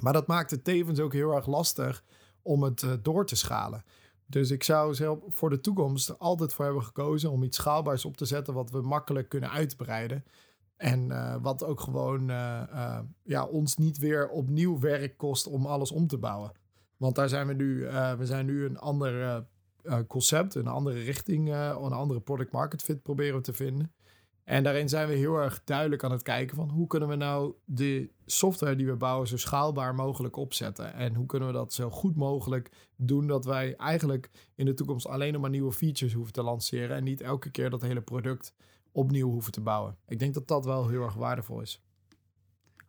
[0.00, 2.04] Maar dat maakte tevens ook heel erg lastig
[2.42, 3.84] om het uh, door te schalen.
[4.26, 8.16] Dus ik zou zelf voor de toekomst altijd voor hebben gekozen om iets schaalbaars op
[8.16, 10.24] te zetten wat we makkelijk kunnen uitbreiden.
[10.76, 11.08] En
[11.42, 12.26] wat ook gewoon
[13.22, 16.52] ja, ons niet weer opnieuw werk kost om alles om te bouwen.
[16.96, 17.86] Want daar zijn we nu,
[18.18, 19.44] we zijn nu een ander
[20.06, 23.92] concept, een andere richting, uh, een andere product market fit proberen te vinden.
[24.44, 27.54] En daarin zijn we heel erg duidelijk aan het kijken van hoe kunnen we nou
[27.64, 30.94] de software die we bouwen zo schaalbaar mogelijk opzetten.
[30.94, 35.06] En hoe kunnen we dat zo goed mogelijk doen dat wij eigenlijk in de toekomst
[35.06, 38.54] alleen nog maar nieuwe features hoeven te lanceren en niet elke keer dat hele product
[38.92, 39.96] opnieuw hoeven te bouwen.
[40.06, 41.82] Ik denk dat dat wel heel erg waardevol is.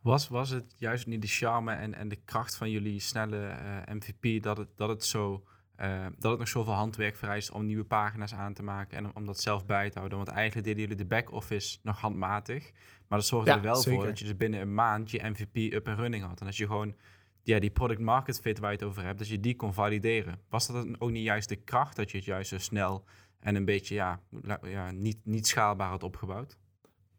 [0.00, 3.94] Was, was het juist niet de charme en, en de kracht van jullie snelle uh,
[3.94, 5.42] MVP dat het, dat het zo
[5.80, 9.26] uh, dat het nog zoveel handwerk vereist om nieuwe pagina's aan te maken en om,
[9.26, 10.18] dat zelf bij te houden.
[10.18, 12.72] Want eigenlijk deden jullie de back-office nog handmatig.
[13.08, 15.86] Maar dat zorgde er wel voor dat je dus binnen een maand je MVP up
[15.86, 16.40] en running had.
[16.40, 16.94] En als je gewoon
[17.42, 20.40] ja, die product market fit waar je het over hebt, dat je die kon valideren.
[20.48, 23.04] Was dat ook niet juist de kracht dat je het juist zo snel
[23.40, 24.20] en een beetje ja,
[24.62, 26.58] ja, niet, niet schaalbaar had opgebouwd?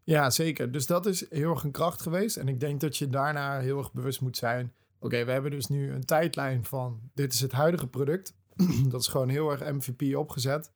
[0.04, 0.72] Ja, zeker.
[0.72, 2.38] Dus dat is heel erg een kracht geweest.
[2.38, 4.74] En ik denk dat je daarna heel erg bewust moet zijn.
[5.00, 8.36] Oké, we hebben dus nu een tijdlijn van dit is het huidige product.
[8.92, 10.72] dat is gewoon heel erg MVP opgezet.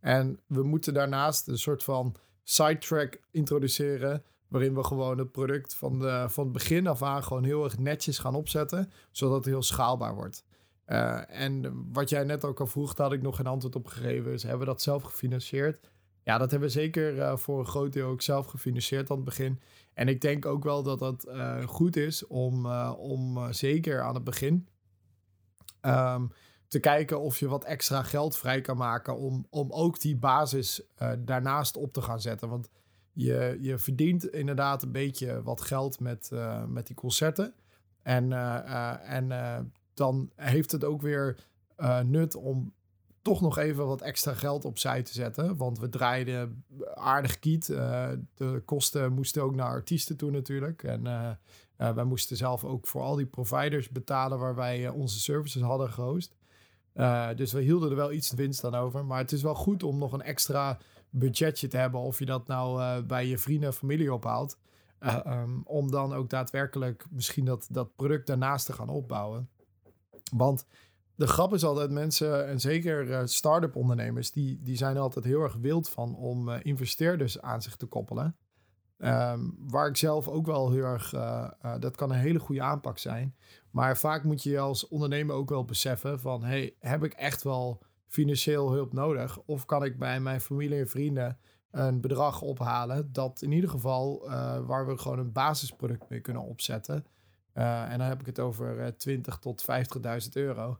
[0.00, 4.22] En we moeten daarnaast een soort van sidetrack introduceren.
[4.48, 8.18] Waarin we gewoon het product van, van het begin af aan gewoon heel erg netjes
[8.18, 8.92] gaan opzetten.
[9.10, 10.44] Zodat het heel schaalbaar wordt.
[10.90, 13.86] Uh, en wat jij net ook al vroeg, daar had ik nog geen antwoord op
[13.86, 14.32] gegeven.
[14.32, 15.90] Is, hebben we dat zelf gefinancierd?
[16.22, 19.24] Ja, dat hebben we zeker uh, voor een groot deel ook zelf gefinancierd aan het
[19.24, 19.60] begin.
[19.94, 24.24] En ik denk ook wel dat dat uh, goed is om, om zeker aan het
[24.24, 24.68] begin...
[25.82, 26.32] Um,
[26.70, 30.82] te kijken of je wat extra geld vrij kan maken om, om ook die basis
[31.02, 32.48] uh, daarnaast op te gaan zetten.
[32.48, 32.68] Want
[33.12, 37.54] je, je verdient inderdaad een beetje wat geld met, uh, met die concerten.
[38.02, 41.36] En, uh, en dan heeft het ook weer
[42.04, 42.72] nut om
[43.22, 45.56] toch nog even wat extra geld opzij te zetten.
[45.56, 47.66] Want we draaiden aardig kiet.
[48.34, 50.82] de kosten moesten ook naar artiesten toe natuurlijk.
[50.82, 51.02] En
[51.76, 56.38] wij moesten zelf ook voor al die providers betalen waar wij onze services hadden gehost.
[57.00, 59.04] Uh, dus we hielden er wel iets winst aan over.
[59.04, 60.78] Maar het is wel goed om nog een extra
[61.10, 62.00] budgetje te hebben.
[62.00, 64.58] Of je dat nou uh, bij je vrienden en familie ophaalt.
[65.00, 69.48] Uh, um, om dan ook daadwerkelijk misschien dat, dat product daarnaast te gaan opbouwen.
[70.32, 70.66] Want
[71.14, 75.54] de grap is altijd mensen, en zeker start-up ondernemers, die, die zijn altijd heel erg
[75.54, 78.36] wild van om investeerders aan zich te koppelen.
[79.04, 81.10] Um, waar ik zelf ook wel heel erg,
[81.78, 83.34] dat kan een hele goede aanpak zijn.
[83.70, 86.44] Maar vaak moet je als ondernemer ook wel beseffen van...
[86.44, 89.38] hey, heb ik echt wel financieel hulp nodig?
[89.44, 91.38] Of kan ik bij mijn familie en vrienden
[91.70, 93.12] een bedrag ophalen...
[93.12, 97.06] dat in ieder geval uh, waar we gewoon een basisproduct mee kunnen opzetten...
[97.52, 99.64] En dan heb ik het over uh, 20 tot
[100.24, 100.78] 50.000 euro.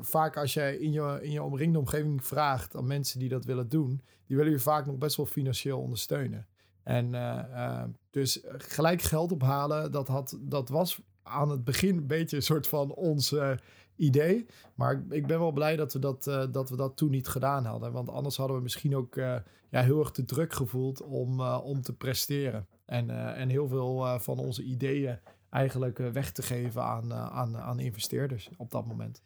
[0.00, 3.68] Vaak als je in je, in je omringde omgeving vraagt aan mensen die dat willen
[3.68, 4.02] doen...
[4.26, 6.46] die willen je vaak nog best wel financieel ondersteunen.
[6.82, 7.14] En
[8.10, 12.66] dus gelijk geld ophalen, dat, had, dat was aan het begin een beetje een soort
[12.66, 13.50] van ons uh,
[13.96, 14.46] idee.
[14.74, 17.92] Maar ik ben wel blij dat we dat, dat we dat toen niet gedaan hadden.
[17.92, 21.96] Want anders hadden we misschien ook ja, heel erg te druk gevoeld om, om te
[21.96, 22.66] presteren.
[22.84, 25.18] En, en heel veel van onze ideeën
[25.50, 29.22] eigenlijk weg te geven aan, aan, aan investeerders op dat moment.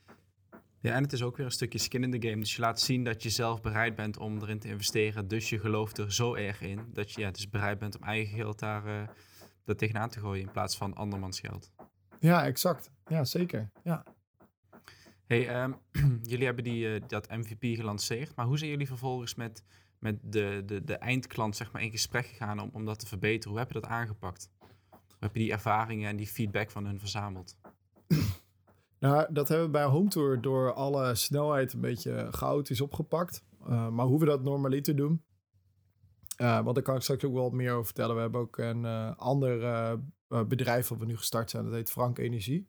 [0.86, 2.40] Ja, en het is ook weer een stukje skin in the game.
[2.40, 5.28] Dus je laat zien dat je zelf bereid bent om erin te investeren.
[5.28, 8.36] Dus je gelooft er zo erg in dat je ja, dus bereid bent om eigen
[8.36, 8.86] geld daar
[9.64, 11.72] er tegenaan te gooien in plaats van andermans geld.
[12.20, 12.90] Ja, exact.
[13.06, 13.70] Ja, zeker.
[13.82, 14.04] Ja.
[15.24, 15.72] Hey, ehm,
[16.30, 19.64] jullie hebben die, eh, dat MVP gelanceerd, maar hoe zijn jullie vervolgens met,
[19.98, 23.50] met de, de, de eindklant zeg maar, in gesprek gegaan om, om dat te verbeteren?
[23.50, 24.50] Hoe heb je dat aangepakt?
[24.90, 27.56] Hoe heb je die ervaringen en die feedback van hun verzameld?
[28.98, 33.44] Nou, dat hebben we bij Home Tour door alle snelheid een beetje chaotisch opgepakt.
[33.68, 35.22] Uh, maar hoe we dat normaliter doen,
[36.40, 38.14] uh, want daar kan ik straks ook wel wat meer over vertellen.
[38.14, 41.64] We hebben ook een uh, ander bedrijf wat we nu gestart zijn.
[41.64, 42.68] Dat heet Frank Energie.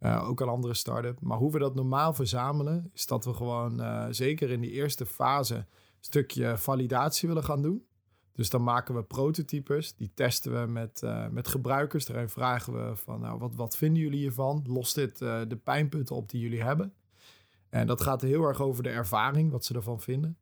[0.00, 1.20] ook een andere start-up.
[1.20, 3.82] Maar hoe we dat normaal verzamelen, is dat we gewoon
[4.14, 5.66] zeker in die eerste fase een
[6.00, 7.86] stukje validatie willen gaan doen.
[8.32, 12.06] Dus dan maken we prototypes, die testen we met, uh, met gebruikers.
[12.06, 14.64] Daarin vragen we van, nou, wat, wat vinden jullie hiervan?
[14.66, 16.94] Lost dit uh, de pijnpunten op die jullie hebben?
[17.68, 20.38] En dat gaat heel erg over de ervaring, wat ze ervan vinden.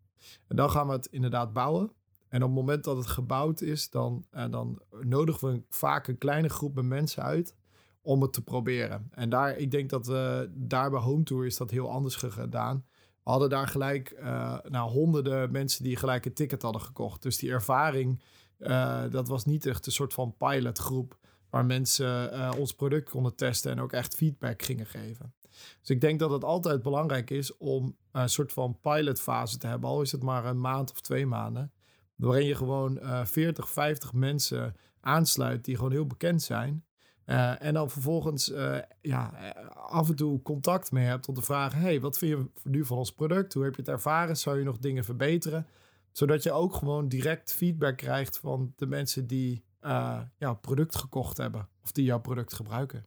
[0.47, 1.93] En dan gaan we het inderdaad bouwen.
[2.29, 6.19] En op het moment dat het gebouwd is, dan, uh, dan nodigen we vaak een
[6.19, 7.55] kleine groep met mensen uit
[8.03, 9.09] om het te proberen.
[9.11, 12.85] En daar, ik denk dat we daar bij Home Tour is dat heel anders gedaan
[13.31, 17.23] hadden daar gelijk uh, nou, honderden mensen die gelijk een ticket hadden gekocht.
[17.23, 18.21] Dus die ervaring,
[18.59, 21.19] uh, dat was niet echt een soort van pilotgroep
[21.51, 25.35] waar mensen uh, ons product konden testen en ook echt feedback gingen geven.
[25.81, 29.89] Dus ik denk dat het altijd belangrijk is om een soort van pilotfase te hebben,
[29.89, 31.73] al is het maar een maand of twee maanden,
[32.17, 36.85] waarin je gewoon 40, 50 mensen aansluit die gewoon heel bekend zijn.
[37.31, 41.81] Uh, en dan vervolgens uh, ja, af en toe contact mee hebt om te vragen:
[41.81, 43.55] hey, wat vind je nu van ons product?
[43.55, 44.37] Hoe heb je het ervaren?
[44.37, 45.67] Zou je nog dingen verbeteren?
[46.13, 51.37] Zodat je ook gewoon direct feedback krijgt van de mensen die uh, jouw product gekocht
[51.37, 53.07] hebben of die jouw product gebruiken.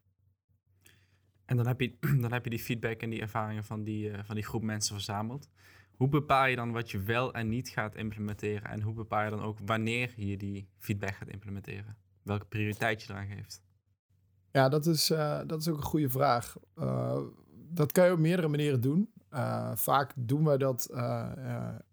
[1.46, 4.36] En dan heb je, dan heb je die feedback en die ervaringen van die, van
[4.36, 5.50] die groep mensen verzameld.
[5.96, 8.70] Hoe bepaal je dan wat je wel en niet gaat implementeren?
[8.70, 11.98] En hoe bepaal je dan ook wanneer je die feedback gaat implementeren?
[12.22, 13.62] Welke prioriteit je eraan geeft?
[14.54, 16.58] Ja, dat is, uh, dat is ook een goede vraag.
[16.76, 17.20] Uh,
[17.70, 19.12] dat kan je op meerdere manieren doen.
[19.32, 20.90] Uh, vaak doen wij dat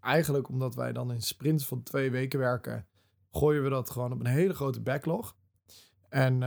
[0.01, 2.87] eigenlijk omdat wij dan in sprints van twee weken werken.
[3.31, 5.37] Gooien we dat gewoon op een hele grote backlog.
[6.09, 6.39] En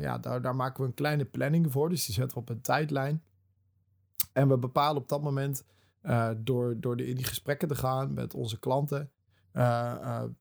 [0.00, 1.88] ja, daar, daar maken we een kleine planning voor.
[1.88, 3.22] Dus die zetten we op een tijdlijn.
[4.32, 5.64] En we bepalen op dat moment
[6.36, 9.10] door, door de, in die gesprekken te gaan met onze klanten,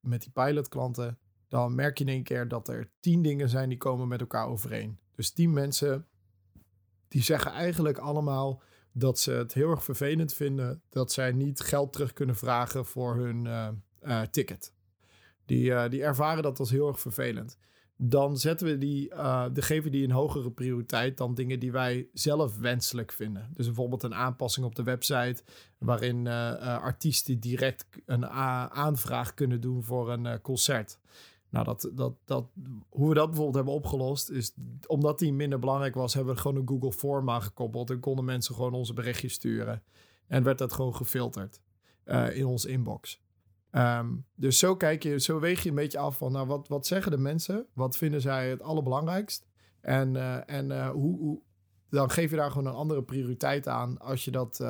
[0.01, 1.17] met die pilotklanten,
[1.49, 4.47] dan merk je in één keer dat er tien dingen zijn die komen met elkaar
[4.47, 4.99] overeen.
[5.15, 6.07] Dus tien mensen
[7.07, 11.93] die zeggen eigenlijk allemaal dat ze het heel erg vervelend vinden dat zij niet geld
[11.93, 13.67] terug kunnen vragen voor hun uh,
[14.01, 14.73] uh, ticket.
[15.45, 17.57] Die, uh, die ervaren dat als heel erg vervelend.
[17.95, 19.09] Dan zetten we die,
[19.53, 23.49] de geven die een hogere prioriteit dan dingen die wij zelf wenselijk vinden.
[23.53, 25.43] Dus bijvoorbeeld een aanpassing op de website,
[25.77, 28.27] waarin artiesten direct een
[28.69, 30.99] aanvraag kunnen doen voor een concert.
[31.49, 32.49] Nou, dat, dat, dat,
[32.89, 34.53] hoe we dat bijvoorbeeld hebben opgelost, is
[34.87, 38.55] omdat die minder belangrijk was, hebben we gewoon een Google Form aangekoppeld en konden mensen
[38.55, 39.83] gewoon onze berichtjes sturen.
[40.27, 41.61] En werd dat gewoon gefilterd
[42.05, 43.21] uh, in onze inbox.
[43.71, 46.87] Um, dus zo kijk je, zo weeg je een beetje af van, nou, wat, wat
[46.87, 47.67] zeggen de mensen?
[47.73, 49.47] Wat vinden zij het allerbelangrijkst?
[49.81, 51.41] En, uh, en uh, hoe, hoe,
[51.89, 54.63] dan geef je daar gewoon een andere prioriteit aan als je dat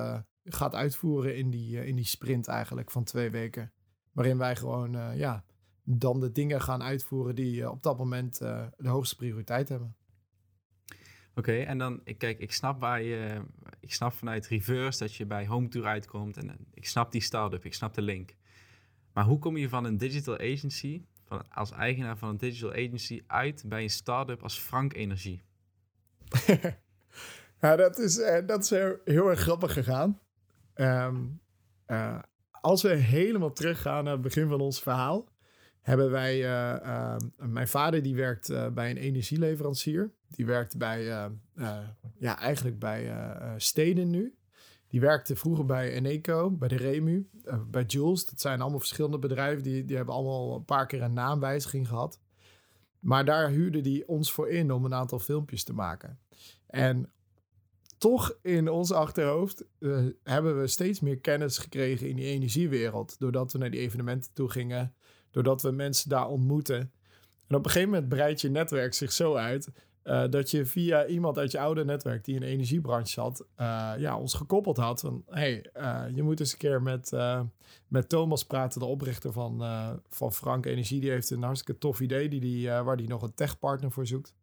[0.44, 3.72] gaat uitvoeren in die, in die sprint eigenlijk van twee weken.
[4.12, 5.44] Waarin wij gewoon, ja,
[5.92, 9.96] dan de dingen gaan uitvoeren die uh, op dat moment uh, de hoogste prioriteit hebben.
[11.30, 13.42] Oké, okay, en dan, kijk, ik snap waar je,
[13.80, 17.66] ik snap vanuit reverse dat je bij home tour uitkomt en ik snap die start-up,
[17.66, 18.36] ik snap de link.
[19.14, 23.22] Maar hoe kom je van een digital agency, van, als eigenaar van een digital agency,
[23.28, 25.44] uit bij een start-up als Frank Energie?
[27.60, 28.70] ja, dat is, dat is
[29.04, 30.20] heel erg grappig gegaan.
[30.76, 31.42] Um,
[32.62, 35.28] als we helemaal teruggaan naar het begin van ons verhaal,
[35.82, 36.38] hebben wij...
[36.38, 40.12] Uh, uh, mijn vader die werkt uh, bij een energieleverancier.
[40.28, 41.04] Die werkt bij,
[42.18, 43.14] ja, eigenlijk bij
[43.58, 44.38] steden nu.
[44.88, 47.30] Die werkte vroeger bij Eneco, bij de Remu,
[47.68, 48.26] bij Jules.
[48.26, 49.64] Dat zijn allemaal verschillende bedrijven.
[49.64, 52.20] Die, die hebben allemaal een paar keer een naamwijziging gehad.
[53.00, 56.20] Maar daar huurde die ons voor in om een aantal filmpjes te maken.
[56.68, 57.12] En
[57.98, 59.66] toch in ons achterhoofd
[60.24, 63.20] hebben we steeds meer kennis gekregen in die energiewereld.
[63.20, 64.94] Doordat we naar die evenementen toe gingen
[65.32, 66.92] doordat we mensen daar ontmoeten.
[67.48, 69.72] En op een gegeven moment breidt je netwerk zich zo uit.
[70.04, 73.92] Uh, dat je via iemand uit je oude netwerk die in de energiebranche zat, uh,
[73.98, 75.00] ja, ons gekoppeld had.
[75.00, 77.12] Van hey, uh, je moet eens een keer met,
[77.88, 79.64] met Thomas praten, de oprichter van,
[80.10, 81.00] van Frank Energie.
[81.00, 84.34] Die heeft een hartstikke tof idee die die, waar hij nog een techpartner voor zoekt.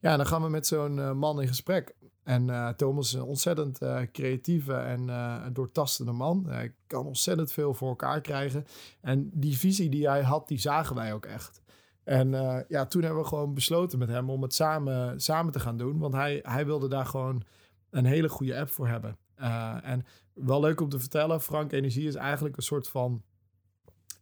[0.00, 1.94] Ja, dan gaan we met zo'n man in gesprek.
[2.26, 3.78] En Thomas is een ontzettend
[4.12, 5.10] creatieve en
[5.52, 6.46] doortastende man.
[6.48, 8.66] Hij kan ontzettend veel voor elkaar krijgen.
[9.00, 11.62] En die visie die hij had, die zagen wij ook echt.
[12.04, 15.60] En uh, ja, toen hebben we gewoon besloten met hem om het samen, samen te
[15.60, 15.98] gaan doen.
[15.98, 17.42] Want hij, hij wilde daar gewoon
[17.90, 19.16] een hele goede app voor hebben.
[19.40, 23.22] Uh, en wel leuk om te vertellen, Frank Energie is eigenlijk een soort van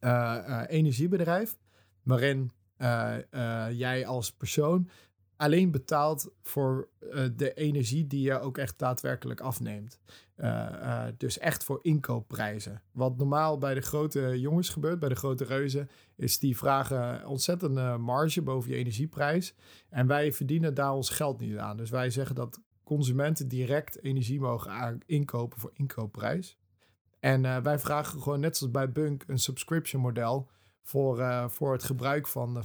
[0.00, 1.56] uh, energiebedrijf.
[2.02, 2.50] Waarin
[3.70, 4.88] jij als persoon
[5.44, 6.88] alleen betaalt voor
[7.36, 9.98] de energie die je ook echt daadwerkelijk afneemt.
[11.16, 12.82] dus echt voor inkoopprijzen.
[12.92, 17.98] Wat normaal bij de grote jongens gebeurt, bij de grote reuzen, is die vragen ontzettend
[17.98, 19.54] marge boven je energieprijs.
[19.88, 21.76] En wij verdienen daar ons geld niet aan.
[21.76, 26.58] Dus wij zeggen dat consumenten direct energie mogen inkopen voor inkoopprijs.
[27.20, 30.48] En wij vragen gewoon net zoals bij Bunk een subscription model
[30.82, 32.64] voor, voor het gebruik van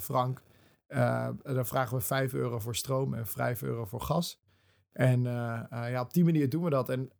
[0.89, 4.41] uh, dan vragen we 5 euro voor stroom en 5 euro voor gas.
[4.91, 5.23] En
[5.71, 6.89] ja, op die manier doen we dat.
[6.89, 7.11] En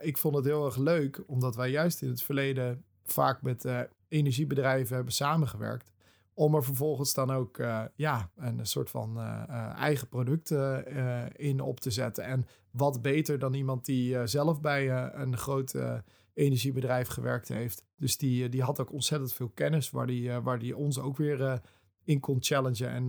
[0.00, 3.66] ik vond het heel erg leuk, omdat wij juist in het verleden vaak met
[4.08, 5.90] energiebedrijven hebben samengewerkt.
[6.34, 7.56] Om er vervolgens dan ook
[7.94, 9.20] ja, een soort van
[9.76, 10.50] eigen product
[11.32, 12.24] in op te zetten.
[12.24, 15.74] En wat beter dan iemand die zelf bij een groot
[16.34, 17.84] energiebedrijf gewerkt heeft.
[17.96, 21.60] Dus die, die had ook ontzettend veel kennis waar die, waar die ons ook weer
[22.04, 22.88] in kon challengen.
[22.88, 23.06] En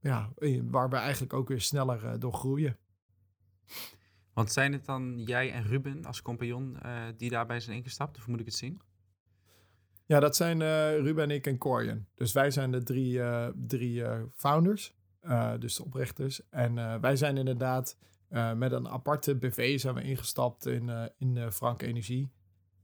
[0.00, 2.76] ja, waar we eigenlijk ook weer sneller door groeien.
[4.32, 6.78] Want zijn het dan jij en Ruben als compagnon
[7.16, 8.16] die daarbij zijn ingestapt?
[8.16, 8.80] Of moet ik het zien?
[10.06, 10.58] Ja, dat zijn
[11.02, 12.06] Ruben, ik en Corian.
[12.14, 13.20] Dus wij zijn de drie,
[13.66, 14.94] drie founders,
[15.58, 16.48] dus de oprichters.
[16.50, 17.98] En wij zijn inderdaad
[18.56, 22.32] met een aparte BV zijn we ingestapt in, in Frank Energie.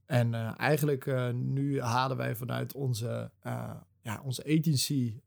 [0.07, 3.31] En eigenlijk nu halen wij vanuit onze,
[4.03, 5.21] ja, onze agency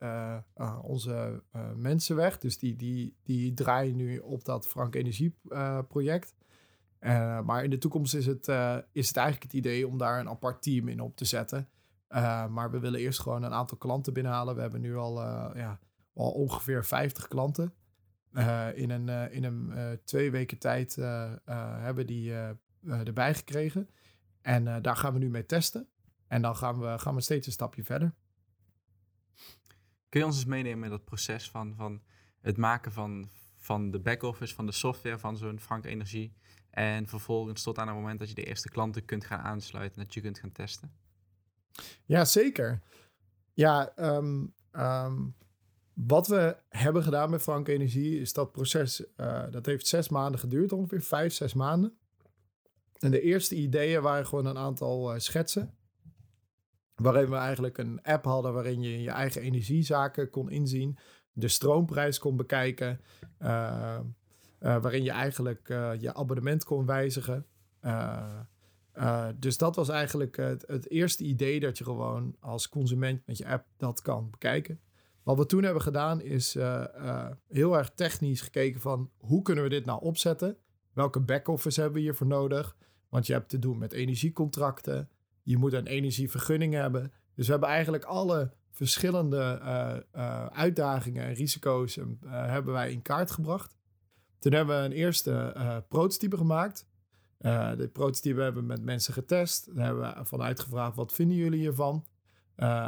[0.81, 1.43] onze
[1.75, 2.37] mensen weg.
[2.37, 5.35] Dus die, die, die draaien nu op dat Frank Energie
[5.87, 6.35] project.
[7.43, 8.47] maar in de toekomst is het,
[8.91, 11.67] is het eigenlijk het idee om daar een apart team in op te zetten.
[12.15, 14.55] Uh, maar we willen eerst gewoon een aantal klanten binnenhalen.
[14.55, 15.79] We hebben nu al, uh, ja,
[16.13, 17.73] al ongeveer 50 klanten.
[18.31, 20.95] Uh, in een, in een twee weken tijd
[21.79, 22.33] hebben die
[22.85, 23.89] erbij gekregen.
[24.41, 25.87] En daar gaan we nu mee testen.
[26.27, 28.13] En dan gaan we, gaan we steeds een stapje verder.
[30.13, 32.01] Kun je ons eens meenemen in dat proces van, van
[32.41, 36.33] het maken van, van de back-office, van de software van zo'n Frank Energie.
[36.69, 40.13] En vervolgens tot aan het moment dat je de eerste klanten kunt gaan aansluiten, dat
[40.13, 40.91] je kunt gaan testen?
[42.05, 42.81] Ja, zeker.
[43.53, 45.35] Ja, um, um,
[45.93, 50.39] wat we hebben gedaan met Frank Energie is dat proces, uh, dat heeft zes maanden
[50.39, 51.97] geduurd, ongeveer vijf, zes maanden.
[52.99, 55.77] En de eerste ideeën waren gewoon een aantal uh, schetsen.
[56.95, 60.97] Waarin we eigenlijk een app hadden waarin je je eigen energiezaken kon inzien.
[61.31, 63.01] De stroomprijs kon bekijken.
[63.41, 63.99] Uh,
[64.59, 65.67] waarin je eigenlijk
[65.99, 67.45] je abonnement kon wijzigen.
[69.35, 73.47] Dus dat was eigenlijk het, het, eerste idee dat je gewoon als consument met je
[73.47, 74.79] app dat kan bekijken.
[75.23, 76.53] Wat we toen hebben gedaan is
[77.47, 80.57] heel erg technisch gekeken van hoe kunnen we dit nou opzetten?
[80.93, 82.75] Welke back-office hebben we hiervoor nodig?
[83.09, 85.09] Want je hebt te doen met energiecontracten.
[85.43, 87.13] Je moet een energievergunning hebben.
[87.35, 89.59] Dus we hebben eigenlijk alle verschillende
[90.51, 93.77] uitdagingen en risico's hebben wij in kaart gebracht.
[94.39, 96.87] Toen hebben we een eerste prototype gemaakt.
[97.77, 99.75] De prototype hebben we met mensen getest.
[99.75, 102.05] Daar hebben we vanuit gevraagd, wat vinden jullie hiervan?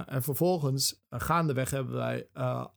[0.05, 2.27] En vervolgens, gaandeweg hebben wij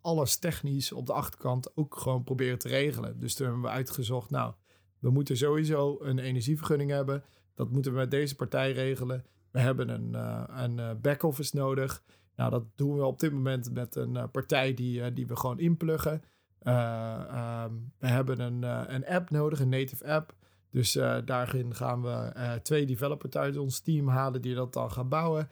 [0.00, 3.20] alles technisch op de achterkant ook gewoon proberen te regelen.
[3.20, 4.54] Dus toen hebben we uitgezocht, nou,
[4.98, 7.24] we moeten sowieso een energievergunning hebben.
[7.54, 9.24] Dat moeten we met deze partij regelen.
[9.50, 10.14] We hebben een,
[10.62, 12.02] een back-office nodig.
[12.36, 16.12] Nou, dat doen we op dit moment met een partij die, die we gewoon inpluggen.
[16.12, 18.62] Um, we hebben een,
[18.94, 20.34] een app nodig, een native app.
[20.70, 20.92] Dus
[21.24, 22.32] daarin gaan we
[22.62, 25.48] twee developers uit ons team halen die dat dan gaan bouwen.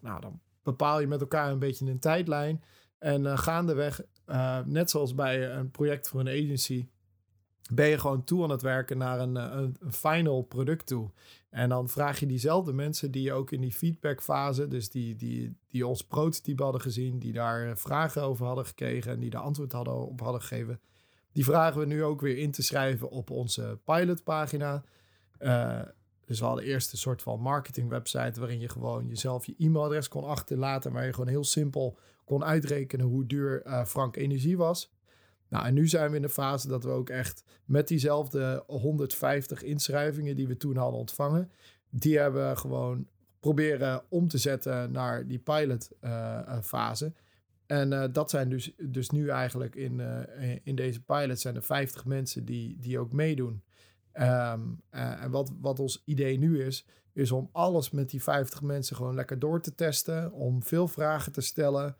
[0.00, 2.62] Nou, dan bepaal je met elkaar een beetje een tijdlijn.
[2.98, 4.00] En gaandeweg,
[4.64, 6.88] net zoals bij een project voor een agency,
[7.72, 11.10] ben je gewoon toe aan het werken naar een, een, een, final product toe.
[11.50, 15.86] En dan vraag je diezelfde mensen die ook in die feedbackfase, dus die, die, die
[15.86, 19.94] ons prototype hadden gezien, die daar vragen over hadden gekregen en die de antwoord hadden
[19.94, 20.80] op hadden gegeven
[21.34, 24.84] die vragen we nu ook weer in te schrijven op onze pilotpagina.
[25.40, 25.80] Uh,
[26.24, 30.08] dus we hadden eerst een soort van marketing website waarin je gewoon jezelf je e-mailadres
[30.08, 34.93] kon achterlaten, waar je gewoon heel simpel kon uitrekenen hoe duur uh, Frank Energie was.
[35.54, 39.62] Nou, en nu zijn we in de fase dat we ook echt met diezelfde 150
[39.62, 41.50] inschrijvingen die we toen hadden ontvangen,
[41.90, 43.06] die hebben we gewoon
[43.40, 47.04] proberen om te zetten naar die pilotfase.
[47.04, 50.02] Uh, en uh, dat zijn dus, dus nu eigenlijk in,
[50.62, 53.62] in deze pilot zijn er 50 mensen die, die ook meedoen.
[54.14, 54.52] Uh,
[54.90, 59.14] en wat, wat ons idee nu is, is om alles met die 50 mensen gewoon
[59.14, 60.32] lekker door te testen.
[60.32, 61.96] Om veel vragen te stellen.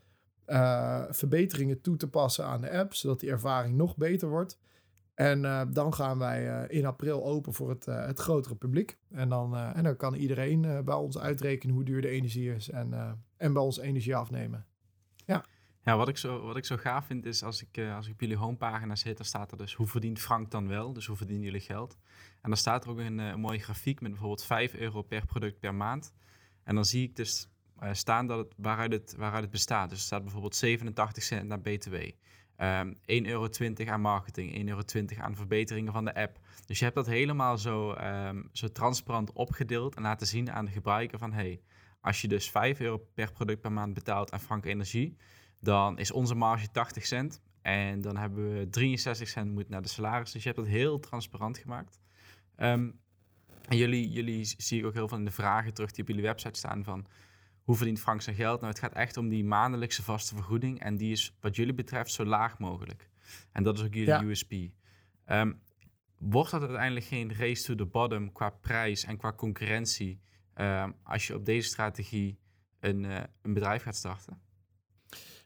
[1.10, 4.58] Verbeteringen toe te passen aan de app, zodat die ervaring nog beter wordt.
[5.14, 8.98] En uh, dan gaan wij uh, in april open voor het, het grotere publiek.
[9.10, 13.18] En dan, en dan kan iedereen bij ons uitrekenen hoe duur de energie is en,
[13.36, 14.66] en bij ons energie afnemen.
[15.26, 15.44] Ja.
[15.84, 18.20] Ja, wat ik zo, wat ik zo gaaf vind is als ik, als ik op
[18.20, 20.92] jullie homepagina zit, dan staat er dus hoe verdient Frank dan wel?
[20.92, 21.98] Dus hoe verdienen jullie geld?
[22.42, 25.58] En dan staat er ook een, een mooie grafiek met bijvoorbeeld 5 euro per product
[25.58, 26.14] per maand.
[26.62, 27.48] En dan zie ik dus
[27.92, 29.88] staan dat het, waaruit, het, waaruit het bestaat.
[29.88, 31.94] Dus er staat bijvoorbeeld 87 cent naar BTW.
[31.94, 32.10] Um,
[32.56, 33.48] ehm, 1,20 euro
[33.86, 34.82] aan marketing, 1,20 euro
[35.18, 36.38] aan verbeteringen van de app.
[36.66, 40.70] Dus je hebt dat helemaal zo, um, zo transparant opgedeeld en laten zien aan de
[40.70, 41.60] gebruiker van hey,
[42.00, 45.16] als je dus 5 euro per product per maand betaalt aan Frank Energie,
[45.60, 49.88] dan is onze marge 80 cent en dan hebben we 63 cent moet naar de
[49.88, 50.32] salaris.
[50.32, 51.98] Dus je hebt dat heel transparant gemaakt.
[52.56, 53.00] Um,
[53.68, 56.22] en jullie, jullie zie ik ook heel veel in de vragen terug die op jullie
[56.22, 57.06] website staan van
[57.64, 58.60] hoe verdient Frank zijn geld?
[58.60, 60.80] Nou, het gaat echt om die maandelijkse vaste vergoeding.
[60.80, 63.10] En die is wat jullie betreft zo laag mogelijk.
[63.52, 64.52] En dat is ook jullie USP.
[65.24, 65.52] Ehm,
[66.18, 70.20] wordt dat uiteindelijk geen race to the bottom qua prijs en qua concurrentie
[70.54, 72.38] ehm, als je op deze strategie
[72.80, 74.40] een, uh, een bedrijf gaat starten?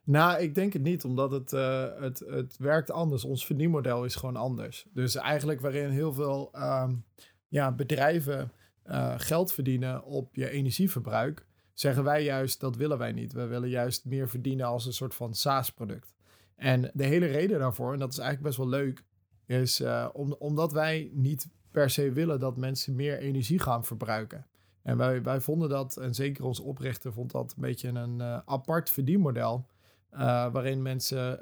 [0.05, 3.25] Nou, ik denk het niet, omdat het, uh, het, het werkt anders.
[3.25, 4.87] Ons verdienmodel is gewoon anders.
[4.93, 7.05] Dus eigenlijk waarin heel veel um,
[7.49, 8.53] ja, bedrijven
[8.87, 11.47] uh, geld verdienen op je energieverbruik,
[11.81, 13.33] zeggen wij juist dat willen wij niet.
[13.33, 16.15] We willen juist meer verdienen als een soort van SaaS-product.
[16.57, 19.05] En de hele reden daarvoor, en dat is eigenlijk best wel leuk,
[19.47, 24.47] is om, omdat wij niet per se willen dat mensen meer energie gaan verbruiken.
[24.83, 28.39] En wij, wij vonden dat, en zeker onze oprichter vond dat een beetje een uh,
[28.45, 29.67] apart verdienmodel.
[30.13, 30.19] Uh,
[30.53, 31.39] waarin mensen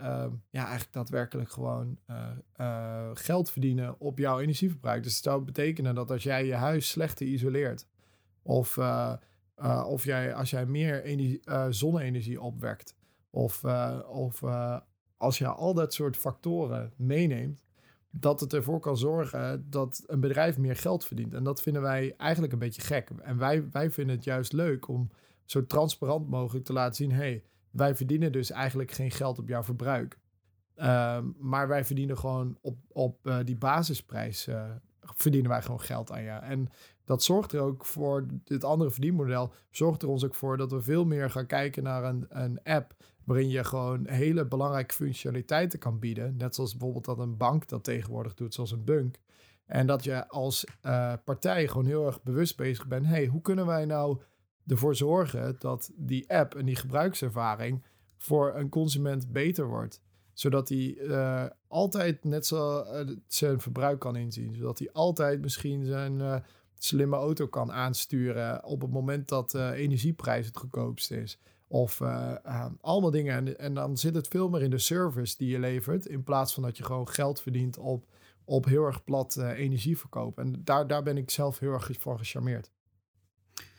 [0.50, 1.98] ja, eigenlijk daadwerkelijk gewoon
[3.14, 5.02] geld verdienen op jouw energieverbruik.
[5.02, 7.86] Dus het zou betekenen dat als jij je huis slechter isoleert,
[8.42, 8.78] of
[9.62, 12.94] uh, of jij, als jij meer energie, uh, zonne-energie opwekt.
[13.30, 14.42] Of, uh, of
[15.16, 17.64] als je al dat soort factoren meeneemt.
[18.10, 21.34] Dat het ervoor kan zorgen dat een bedrijf meer geld verdient.
[21.34, 23.10] En dat vinden wij eigenlijk een beetje gek.
[23.22, 25.10] En wij, wij vinden het juist leuk om
[25.44, 29.62] zo transparant mogelijk te laten zien: hey, wij verdienen dus eigenlijk geen geld op jouw
[29.62, 30.18] verbruik.
[30.74, 34.48] Ehm, maar wij verdienen gewoon op, op die basisprijs
[35.14, 36.30] verdienen wij gewoon geld aan je.
[36.30, 36.68] En
[37.04, 40.82] dat zorgt er ook voor, dit andere verdienmodel, zorgt er ons ook voor dat we
[40.82, 42.94] veel meer gaan kijken naar een, een app
[43.24, 46.36] waarin je gewoon hele belangrijke functionaliteiten kan bieden.
[46.36, 49.16] Net zoals bijvoorbeeld dat een bank dat tegenwoordig doet, zoals een bunk.
[49.66, 53.06] En dat je als uh, partij gewoon heel erg bewust bezig bent.
[53.06, 54.20] hey, hoe kunnen wij nou
[54.66, 57.84] ervoor zorgen dat die app en die gebruikservaring
[58.18, 60.02] voor een consument beter wordt?
[60.36, 64.54] Zodat hij uh, altijd net zo uh, zijn verbruik kan inzien.
[64.54, 66.44] Zodat hij altijd misschien zijn
[66.78, 71.38] slimme auto kan aansturen op het moment dat energieprijs het goedkoopst is.
[71.68, 72.00] Of
[72.80, 73.58] allemaal dingen.
[73.58, 76.06] En, dan zit het veel meer in de service die je levert.
[76.06, 78.06] In plaats van dat je gewoon geld verdient op,
[78.44, 80.38] op heel erg plat energieverkoop.
[80.38, 82.70] En daar, daar ben ik zelf heel erg van gecharmeerd.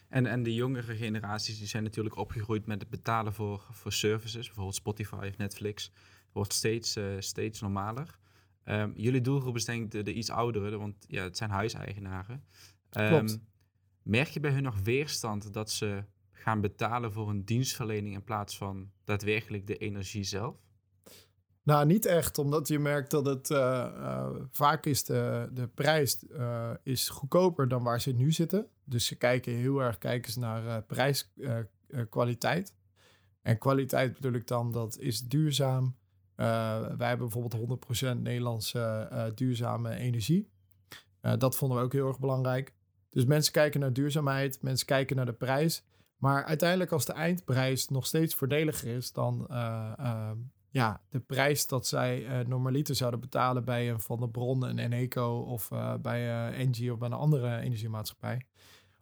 [0.10, 4.46] En, en de jongere generaties die zijn natuurlijk opgegroeid met het betalen voor, voor services.
[4.46, 5.92] Bijvoorbeeld Spotify of Netflix.
[6.38, 8.18] Wordt steeds, steeds normaler.
[8.66, 12.44] Um, jullie doelgroep is denk ik de, de iets oudere, want ja, het zijn huiseigenaren.
[12.98, 13.28] Um,
[14.04, 18.58] merk je bij hun nog weerstand dat ze gaan betalen voor een dienstverlening in plaats
[18.58, 20.56] van daadwerkelijk de energie zelf?
[21.64, 26.24] Nou, niet echt, omdat je merkt dat het uh, uh, vaak is de, de prijs
[26.32, 28.68] uh, is goedkoper dan waar ze nu zitten.
[28.84, 32.76] Dus ze kijken heel erg kijken ze naar prijskwaliteit.
[33.42, 35.96] en kwaliteit bedoel ik dan, dat is duurzaam.
[36.38, 37.82] Wij hebben bijvoorbeeld
[38.18, 40.50] 100% Nederlandse duurzame energie.
[41.38, 42.74] dat vonden we ook heel erg belangrijk.
[43.10, 45.84] Dus mensen kijken naar duurzaamheid, mensen kijken naar de prijs.
[46.18, 49.48] Maar uiteindelijk als de eindprijs nog steeds voordeliger is dan
[50.70, 54.80] ja, de prijs dat zij uh, normaliter zouden betalen bij een Van der Bron, een
[54.80, 55.70] Eneco of
[56.02, 58.46] bij Engie of bij een andere energiemaatschappij.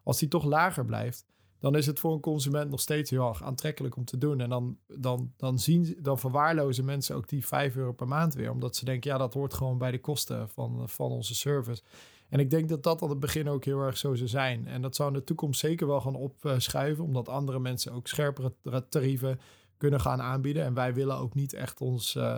[0.03, 1.25] Als die toch lager blijft,
[1.59, 4.41] dan is het voor een consument nog steeds heel erg aantrekkelijk om te doen.
[4.41, 8.51] En dan, dan, dan, zien, dan verwaarlozen mensen ook die 5 euro per maand weer.
[8.51, 11.81] Omdat ze denken, ja, dat hoort gewoon bij de kosten van, van onze service.
[12.29, 14.67] En ik denk dat dat aan het begin ook heel erg zo zou zijn.
[14.67, 18.53] En dat zou in de toekomst zeker wel gaan opschuiven, omdat andere mensen ook scherpere
[18.89, 19.39] tarieven
[19.77, 20.63] kunnen gaan aanbieden.
[20.63, 22.37] En wij willen ook niet echt ons uh,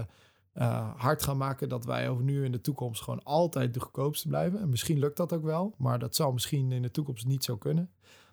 [0.54, 4.28] uh, hard gaan maken dat wij over nu in de toekomst gewoon altijd de goedkoopste
[4.28, 4.60] blijven.
[4.60, 7.58] En misschien lukt dat ook wel, maar dat zou misschien in de toekomst niet zo
[7.58, 7.90] kunnen.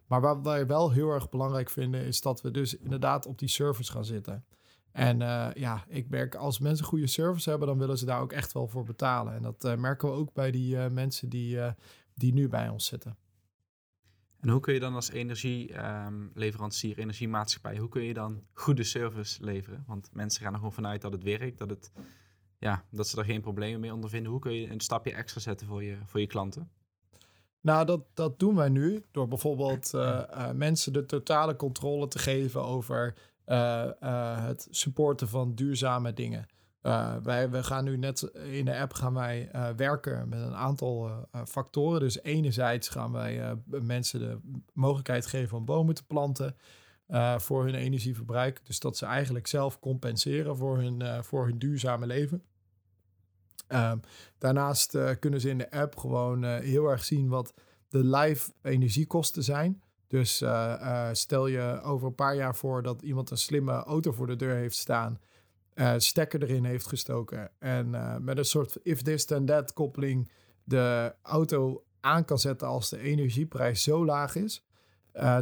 [0.06, 3.48] Maar wat wij wel heel erg belangrijk vinden, is dat we dus inderdaad op die
[3.48, 4.44] service gaan zitten.
[4.92, 8.32] En uh, ja, ik merk als mensen goede service hebben, dan willen ze daar ook
[8.32, 9.34] echt wel voor betalen.
[9.34, 11.58] En dat uh, merken we ook bij die uh, mensen die,
[12.14, 13.16] die nu bij ons zitten.
[14.44, 19.84] En hoe kun je dan als energieleverancier, energiemaatschappij, hoe kun je dan goede service leveren?
[19.86, 21.92] Want mensen gaan er gewoon vanuit dat het werkt, dat, het,
[22.58, 24.30] ja, dat ze er geen problemen mee ondervinden.
[24.30, 26.70] Hoe kun je een stapje extra zetten voor je, voor je klanten?
[27.64, 32.18] Nou, dat, dat doen wij nu door bijvoorbeeld uh, uh, mensen de totale controle te
[32.18, 33.14] geven over
[33.46, 33.90] uh,
[34.46, 36.46] het supporten van duurzame dingen.
[37.22, 41.10] wij we gaan nu net in de app gaan wij werken met een aantal
[41.44, 42.00] factoren.
[42.00, 44.38] Dus enerzijds gaan wij mensen de
[44.72, 46.56] mogelijkheid geven om bomen te planten
[47.36, 48.60] voor hun energieverbruik.
[48.64, 52.42] Dus dat ze eigenlijk zelf compenseren voor hun, voor hun duurzame leven.
[53.66, 53.98] Ehm,
[54.38, 57.54] daarnaast uh, kunnen ze in de app gewoon uh, heel erg zien wat
[57.88, 59.82] de live energiekosten zijn.
[60.06, 64.26] Dus uh, stel je over een paar jaar voor dat iemand een slimme auto voor
[64.26, 65.18] de deur heeft staan,
[65.96, 67.90] stekker erin heeft gestoken en
[68.24, 70.30] met een soort if this then that koppeling
[70.64, 74.64] de auto aan kan zetten als de energieprijs zo laag is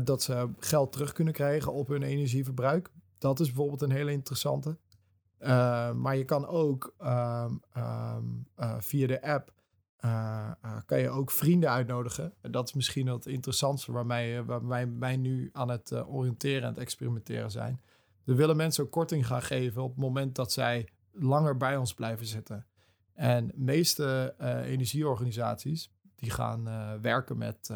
[0.03, 2.91] dat ze geld terug kunnen krijgen op hun energieverbruik.
[3.19, 4.77] Dat is bijvoorbeeld een hele interessante.
[5.43, 9.53] Uh, maar je kan ook um, um, uh, via de app
[10.05, 10.51] uh,
[10.87, 12.33] kan je ook vrienden uitnodigen.
[12.41, 16.79] En dat is misschien het interessantste waarmee, wij, wij nu aan het oriënteren en het
[16.79, 17.81] experimenteren zijn.
[18.25, 21.95] We willen mensen ook korting gaan geven op het moment dat zij langer bij ons
[21.95, 22.67] blijven zitten.
[23.15, 24.35] En de meeste
[24.65, 26.69] energieorganisaties die gaan
[27.01, 27.71] werken met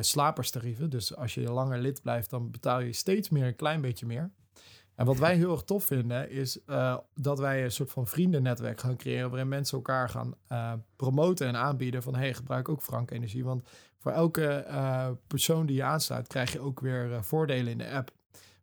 [0.00, 0.90] slaperstarieven.
[0.90, 4.30] Dus als je langer lid blijft, dan betaal je steeds meer, een klein beetje meer.
[5.00, 8.80] En wat wij heel erg tof vinden, is uh, dat wij een soort van vriendennetwerk
[8.80, 9.30] gaan creëren.
[9.30, 12.02] waarin mensen elkaar gaan uh, promoten en aanbieden.
[12.02, 13.44] van hey, gebruik ook Frank Energie.
[13.44, 17.90] Want voor elke uh, persoon die je aansluit, krijg je ook weer voordelen in de
[17.90, 18.10] app.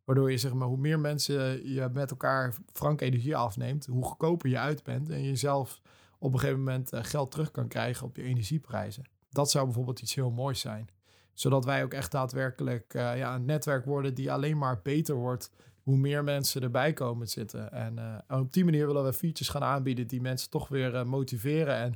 [0.04, 4.50] Waardoor je zeg maar, hoe meer mensen je met elkaar Frank Energie afneemt, hoe goedkoper
[4.50, 5.10] je uit bent.
[5.10, 5.82] En je zelf
[6.20, 9.04] op een gegeven moment geld terug kan krijgen op je energieprijzen.
[9.30, 10.90] Dat zou bijvoorbeeld iets heel moois zijn.
[11.34, 15.52] Zodat wij ook echt daadwerkelijk ja, een netwerk worden die alleen maar beter wordt
[15.88, 17.72] hoe meer mensen erbij komen zitten.
[17.72, 17.98] En,
[18.30, 21.76] uh, op die manier willen we features gaan aanbieden die mensen toch weer uh, motiveren.
[21.76, 21.94] En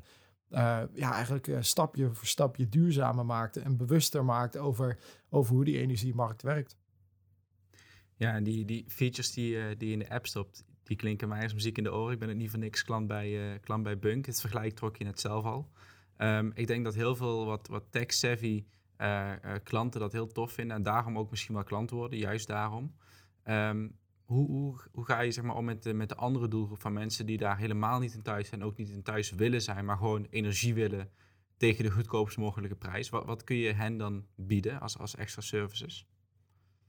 [0.50, 4.98] uh, ja, eigenlijk stapje voor stapje duurzamer maakt en bewuster maakt over,
[5.30, 6.78] over hoe die energiemarkt werkt.
[8.16, 11.54] Ja, en die, die features die, die in de app stopt, die klinken mij als
[11.54, 12.14] muziek in de oren.
[12.14, 14.26] Ik ben het niet voor niks klant bij, klant bij Bunk.
[14.26, 15.70] Het vergelijk trok je net zelf al.
[16.18, 18.66] Um, ik denk dat heel veel wat, wat tech-savvy
[19.64, 22.94] klanten dat heel tof vinden en daarom ook misschien wel klant worden, juist daarom.
[23.46, 26.82] Um, hoe, hoe, hoe, ga je zeg maar, om met de, met de andere doelgroep
[26.82, 29.86] van mensen die daar helemaal niet in thuis zijn, ook niet in thuis willen zijn,
[29.86, 31.10] maar gewoon energie willen
[31.58, 33.10] tegen de goedkoopst mogelijke prijs?
[33.10, 36.08] Wat, wat kun je hen dan bieden als, als extra services?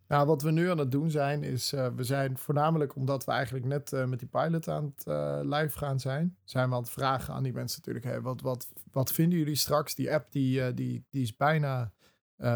[0.08, 3.32] Nou, wat we nu aan het doen zijn, is uh, we zijn voornamelijk omdat we
[3.32, 6.80] eigenlijk net uh, met die pilot aan het uh, live gaan zijn, zijn we aan
[6.80, 9.94] het vragen aan die mensen natuurlijk, hey, wat, wat, wat vinden jullie straks?
[9.94, 11.92] Die app die, die, die is bijna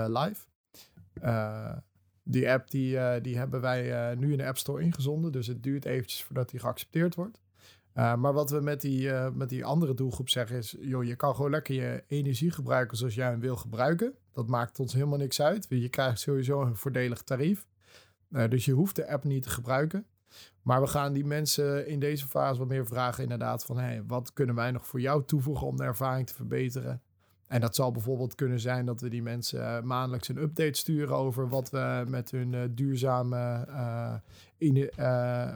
[0.07, 0.47] live.
[2.29, 5.33] Die app die, uh, die hebben wij uh, nu in de App Store ingezonden.
[5.33, 7.41] Dus het duurt eventjes voordat die geaccepteerd wordt.
[7.95, 10.77] Uh, maar wat we met die, met die andere doelgroep zeggen is...
[10.81, 14.15] joh, je kan gewoon lekker je energie gebruiken zoals jij hem wil gebruiken.
[14.33, 15.67] Dat maakt ons helemaal niks uit.
[15.69, 17.67] Je krijgt sowieso een voordelig tarief.
[18.29, 20.07] dus je hoeft de app niet te gebruiken.
[20.63, 23.79] Maar we gaan die mensen in deze fase wat meer vragen inderdaad van...
[23.79, 27.03] Hey, wat kunnen wij nog voor jou toevoegen om de ervaring te verbeteren?
[27.47, 31.17] En dat zal bijvoorbeeld kunnen zijn dat we die mensen uh, maandelijks een update sturen
[31.17, 34.15] over wat we met hun uh, duurzame uh,
[34.57, 34.91] in,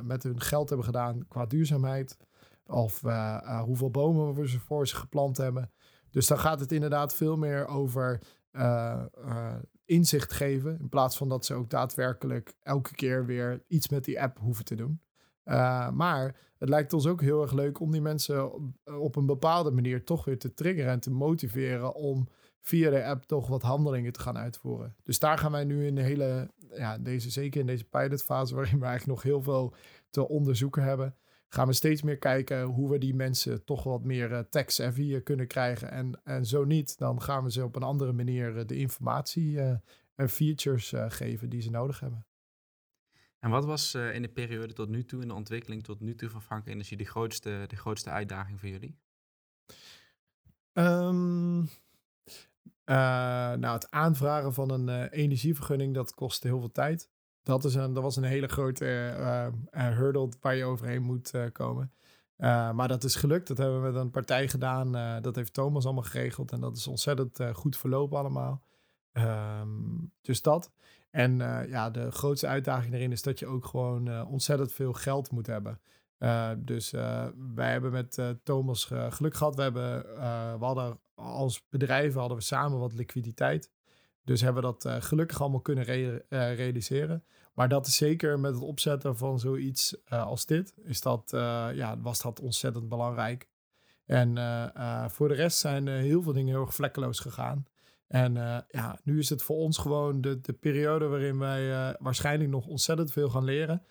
[0.02, 2.16] met hun geld hebben gedaan qua duurzaamheid.
[2.66, 3.00] Of
[3.64, 5.70] hoeveel bomen we voor ze geplant hebben.
[6.10, 8.20] Dus dan gaat het inderdaad veel meer over
[9.84, 10.78] inzicht geven.
[10.78, 14.64] In plaats van dat ze ook daadwerkelijk elke keer weer iets met die app hoeven
[14.64, 15.00] te doen.
[15.92, 18.52] Maar het lijkt ons ook heel erg leuk om die mensen
[18.84, 22.28] op, een bepaalde manier toch weer te triggeren en te motiveren om
[22.60, 24.96] via de app toch wat handelingen te gaan uitvoeren.
[25.02, 28.78] Dus daar gaan wij nu in de hele, ja, deze, zeker in deze pilotfase, waarin
[28.78, 29.74] we eigenlijk nog heel veel
[30.10, 31.16] te onderzoeken hebben,
[31.48, 35.22] gaan we steeds meer kijken hoe we die mensen toch wat meer uh, tech-savvy uh,
[35.22, 35.90] kunnen krijgen.
[35.90, 39.60] En, en zo niet, dan gaan we ze op een andere manier de informatie
[40.14, 42.24] en features geven die ze nodig hebben.
[43.40, 46.14] En wat was uh, in de periode tot nu toe, in de ontwikkeling tot nu
[46.14, 48.98] toe van Frank Energie, de grootste, de grootste uitdaging voor jullie?
[50.72, 51.66] Um, uh,
[53.56, 57.10] nou, het aanvragen van een uh, energievergunning, dat kostte heel veel tijd.
[57.42, 58.84] Dat, is een, dat was een hele grote
[59.70, 61.92] hurdle waar je overheen moet komen.
[62.74, 63.48] maar dat is gelukt.
[63.48, 65.22] Dat hebben we met een partij gedaan.
[65.22, 66.52] dat heeft Thomas allemaal geregeld.
[66.52, 68.62] En dat is ontzettend goed verlopen allemaal.
[69.12, 70.72] Um, dus dat.
[71.10, 74.92] En uh, ja, de grootste uitdaging erin is dat je ook gewoon uh, ontzettend veel
[74.92, 75.80] geld moet hebben.
[76.18, 76.90] Uh, dus
[77.54, 79.56] wij hebben met Thomas geluk gehad.
[79.56, 80.02] We, hebben,
[80.58, 83.70] we hadden als bedrijven hadden we samen wat liquiditeit.
[84.24, 85.84] Dus hebben we dat gelukkig allemaal kunnen
[86.28, 87.24] realiseren.
[87.54, 91.30] Maar dat is zeker met het opzetten van zoiets als dit, is dat,
[91.74, 93.48] ja, was dat ontzettend belangrijk.
[94.06, 94.36] En
[95.10, 97.66] voor de rest zijn heel veel dingen heel erg vlekkeloos gegaan.
[98.10, 98.34] En
[98.68, 103.12] ja, nu is het voor ons gewoon de, de periode waarin wij waarschijnlijk nog ontzettend
[103.12, 103.82] veel gaan leren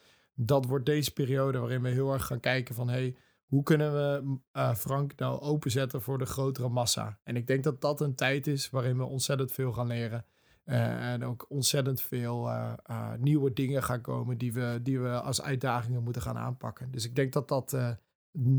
[0.41, 3.15] dat wordt deze periode waarin we heel erg gaan kijken van hey,
[3.45, 7.19] hoe kunnen we uh, Frank nou openzetten voor de grotere massa?
[7.23, 10.25] En ik denk dat dat een tijd is waarin we ontzettend veel gaan leren.
[10.63, 12.49] En ook ontzettend veel
[13.17, 16.91] nieuwe dingen gaan komen die we, die we als uitdagingen moeten gaan aanpakken.
[16.91, 17.97] Dus ik denk dat dat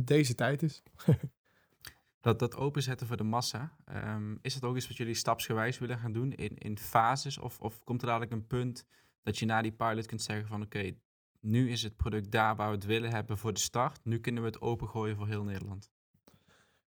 [0.05, 0.83] deze tijd is.
[2.21, 5.99] dat, dat openzetten voor de massa, um, is dat ook iets wat jullie stapsgewijs willen
[5.99, 7.39] gaan doen in, in fases?
[7.39, 8.87] Of, of komt er dadelijk een punt
[9.23, 10.93] dat je na die pilot kunt zeggen van oké,
[11.41, 14.01] nu is het product daar waar we het willen hebben voor de start.
[14.05, 15.91] Nu kunnen we het opengooien voor heel Nederland.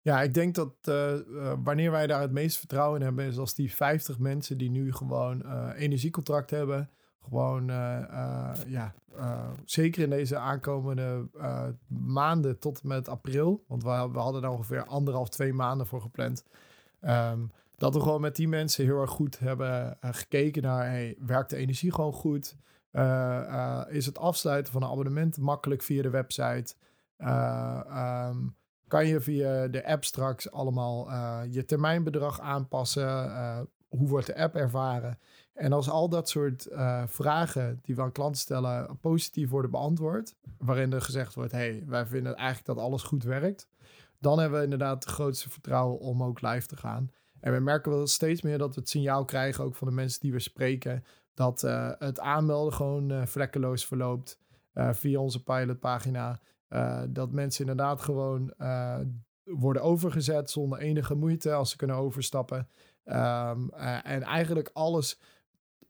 [0.00, 1.18] Ja, ik denk dat uh,
[1.62, 4.92] wanneer wij daar het meeste vertrouwen in hebben, is als die 50 mensen die nu
[4.92, 6.90] gewoon uh, energiecontract hebben,
[7.24, 7.66] gewoon,
[8.66, 8.94] ja,
[9.64, 11.28] zeker in deze aankomende
[11.86, 16.44] maanden tot met april, want we, we hadden daar ongeveer anderhalf, twee maanden voor gepland.
[17.00, 21.50] Um, dat we gewoon met die mensen heel erg goed hebben gekeken naar, hey, werkt
[21.50, 22.56] de energie gewoon goed?
[22.92, 26.74] Eh, eh, is het afsluiten van een abonnement makkelijk via de website?
[27.16, 28.36] Eh, ehm,
[28.88, 31.10] kan je via de app straks allemaal
[31.44, 33.30] je termijnbedrag aanpassen?
[33.88, 35.18] hoe wordt de app ervaren?
[35.52, 36.68] En als al dat soort
[37.06, 42.06] vragen die we aan klanten stellen positief worden beantwoord, waarin er gezegd wordt: hey, wij
[42.06, 43.68] vinden eigenlijk dat alles goed werkt,
[44.18, 47.10] dan hebben we inderdaad het grootste vertrouwen om ook live te gaan.
[47.40, 50.20] En we merken wel steeds meer dat we het signaal krijgen, ook van de mensen
[50.20, 54.38] die we spreken, dat uh, het aanmelden gewoon uh, vlekkeloos verloopt
[54.74, 56.40] via onze pilotpagina.
[57.08, 58.54] dat mensen inderdaad gewoon
[59.44, 62.68] worden overgezet zonder enige moeite als ze kunnen overstappen.
[63.04, 63.70] Um,
[64.02, 65.20] en eigenlijk alles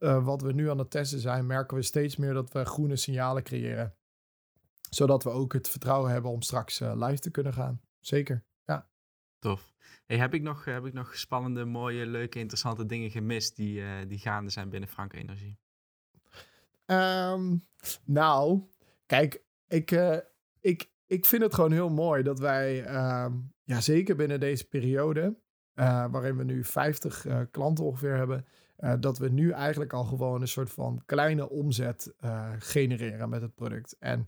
[0.03, 3.43] wat we nu aan het testen zijn, merken we steeds meer dat we groene signalen
[3.43, 3.95] creëren.
[4.89, 7.81] Zodat we ook het vertrouwen hebben om straks live te kunnen gaan.
[7.99, 8.89] Zeker, ja.
[9.39, 9.73] Tof.
[10.05, 13.89] Hey, heb, ik nog, heb ik nog spannende, mooie, leuke, interessante dingen gemist die, uh,
[14.07, 15.57] die gaande zijn binnen Frank Energie?
[16.85, 17.67] Um,
[18.03, 18.61] nou,
[19.05, 19.91] kijk, ik,
[20.59, 25.37] ik, ik vind het gewoon heel mooi dat wij, um, ja, zeker binnen deze periode,
[25.73, 28.45] waarin we nu 50 klanten ongeveer hebben,
[28.99, 32.13] dat we nu eigenlijk al gewoon een soort van kleine omzet
[32.57, 33.95] genereren met het product.
[33.99, 34.27] En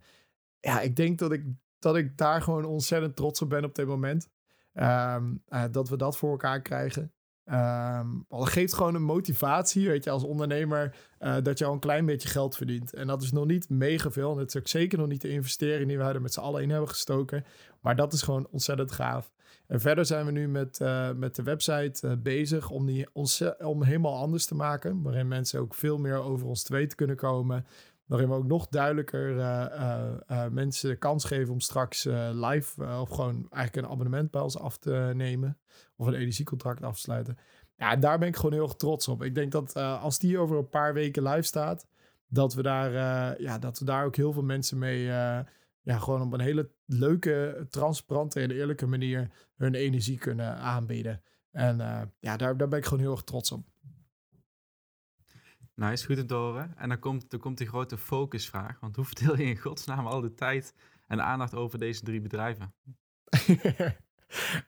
[0.59, 1.43] ja, ik denk dat ik,
[1.79, 4.29] dat ik daar gewoon ontzettend trots op ben op dit moment.
[4.73, 7.11] Um, uh, dat we dat voor elkaar krijgen.
[7.51, 10.95] Um, geeft gewoon een motivatie, weet je, als ondernemer,
[11.43, 12.93] dat je al een klein beetje geld verdient.
[12.93, 14.31] En dat is nog niet mega veel.
[14.31, 16.61] En het is ook zeker nog niet de investering die we er met z'n allen
[16.61, 17.45] in hebben gestoken.
[17.81, 19.33] Maar dat is gewoon ontzettend gaaf.
[19.67, 23.07] En verder zijn we nu met, uh, met de website bezig om die
[23.59, 25.01] om helemaal anders te maken.
[25.01, 27.65] Waarin mensen ook veel meer over ons te weten kunnen komen.
[28.05, 32.03] Waarin we ook nog duidelijker uh, mensen de kans geven om straks
[32.33, 35.57] live of gewoon eigenlijk een abonnement bij ons af te nemen.
[35.95, 37.37] Of een energiecontract af te sluiten.
[37.77, 39.23] Ja, daar ben ik gewoon heel erg trots op.
[39.23, 41.87] Ik denk dat als die over een paar weken live staat,
[42.27, 42.91] dat we daar,
[43.41, 45.11] ja, dat we daar ook heel veel mensen mee
[45.85, 51.21] ja, gewoon op een hele leuke, transparante en eerlijke manier hun energie kunnen aanbieden.
[51.51, 51.77] En
[52.19, 53.65] ja, daar, daar ben ik gewoon heel erg trots op.
[55.75, 56.73] Nice, goed om te horen.
[56.77, 58.79] En dan komt, dan komt die grote focusvraag.
[58.79, 60.73] Want hoe verdeel je in godsnaam al de tijd
[61.07, 62.73] en aandacht over deze drie bedrijven?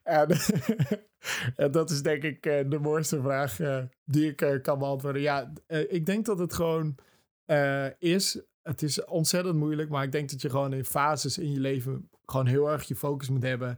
[0.03, 0.27] en,
[1.55, 5.21] en, dat is denk ik eh, de mooiste vraag eh, die ik kan beantwoorden.
[5.21, 6.95] Ja, ik denk dat het gewoon
[7.99, 8.41] is.
[8.67, 12.09] Het is ontzettend moeilijk, maar ik denk dat je gewoon in fases in je leven
[12.25, 13.77] gewoon heel erg je focus moet hebben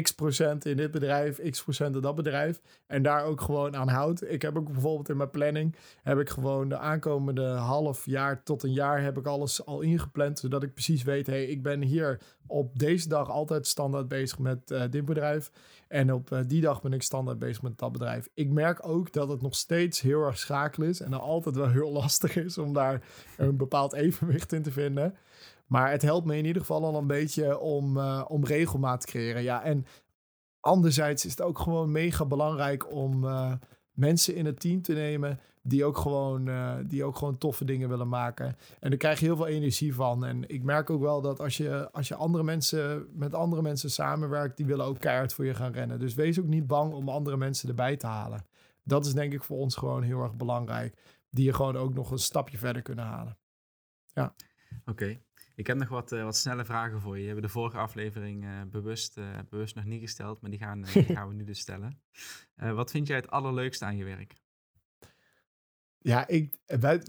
[0.00, 2.60] x procent in dit bedrijf, x procent in dat bedrijf.
[2.86, 4.30] En daar ook gewoon aan houdt.
[4.30, 8.62] Ik heb ook bijvoorbeeld in mijn planning, heb ik gewoon de aankomende half jaar tot
[8.62, 10.38] een jaar heb ik alles al ingepland.
[10.38, 14.70] Zodat ik precies weet, hey, ik ben hier op deze dag altijd standaard bezig met
[14.70, 15.50] uh, dit bedrijf.
[15.88, 18.28] En op uh, die dag ben ik standaard bezig met dat bedrijf.
[18.34, 21.00] Ik merk ook dat het nog steeds heel erg schakel is.
[21.00, 23.02] En dat altijd wel heel lastig is om daar
[23.36, 25.14] een bepaald evenwicht in te vinden.
[25.72, 29.06] Maar het helpt me in ieder geval al een beetje om, uh, om regelmaat te
[29.06, 29.42] creëren.
[29.42, 29.86] Ja, en
[30.60, 33.52] anderzijds is het ook gewoon mega belangrijk om uh,
[33.90, 37.88] mensen in het team te nemen die ook, gewoon, uh, die ook gewoon toffe dingen
[37.88, 38.56] willen maken.
[38.80, 40.24] En daar krijg je heel veel energie van.
[40.24, 43.90] En ik merk ook wel dat als je, als je andere mensen, met andere mensen
[43.90, 45.98] samenwerkt, die willen ook keihard voor je gaan rennen.
[45.98, 48.46] Dus wees ook niet bang om andere mensen erbij te halen.
[48.82, 50.96] Dat is denk ik voor ons gewoon heel erg belangrijk.
[51.30, 53.38] Die je gewoon ook nog een stapje verder kunnen halen.
[54.06, 54.34] Ja.
[54.86, 55.18] Oké.
[55.54, 57.20] Ik heb nog wat, uh, wat snelle vragen voor je.
[57.20, 60.82] We hebben de vorige aflevering uh, bewust, uh, bewust nog niet gesteld, maar die gaan,
[60.82, 62.00] die gaan we nu dus stellen.
[62.54, 64.34] wat vind jij het allerleukste aan je werk?
[66.02, 66.58] Ja, ik,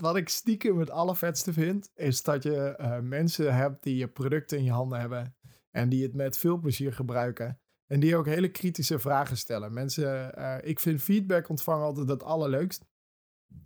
[0.02, 4.58] wat ik stiekem het allervetste vind, is dat je eh, mensen hebt die je producten
[4.58, 5.36] in je handen hebben
[5.72, 7.60] en die het met veel plezier gebruiken.
[7.88, 9.74] En die ook hele kritische vragen stellen.
[9.74, 12.86] Mensen, uh, ik vind feedback ontvangen altijd het allerleukst.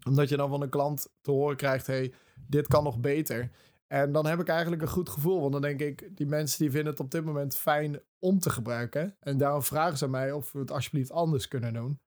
[0.08, 2.14] Omdat je dan van een klant te horen krijgt, hey,
[2.48, 3.52] dit kan nog beter.
[3.88, 5.40] En dan heb ik eigenlijk een goed gevoel.
[5.40, 8.50] Want dan denk ik, die mensen die vinden het op dit moment fijn om te
[8.50, 9.16] gebruiken.
[9.20, 12.00] En daarom vragen ze mij of we het alsjeblieft anders kunnen doen.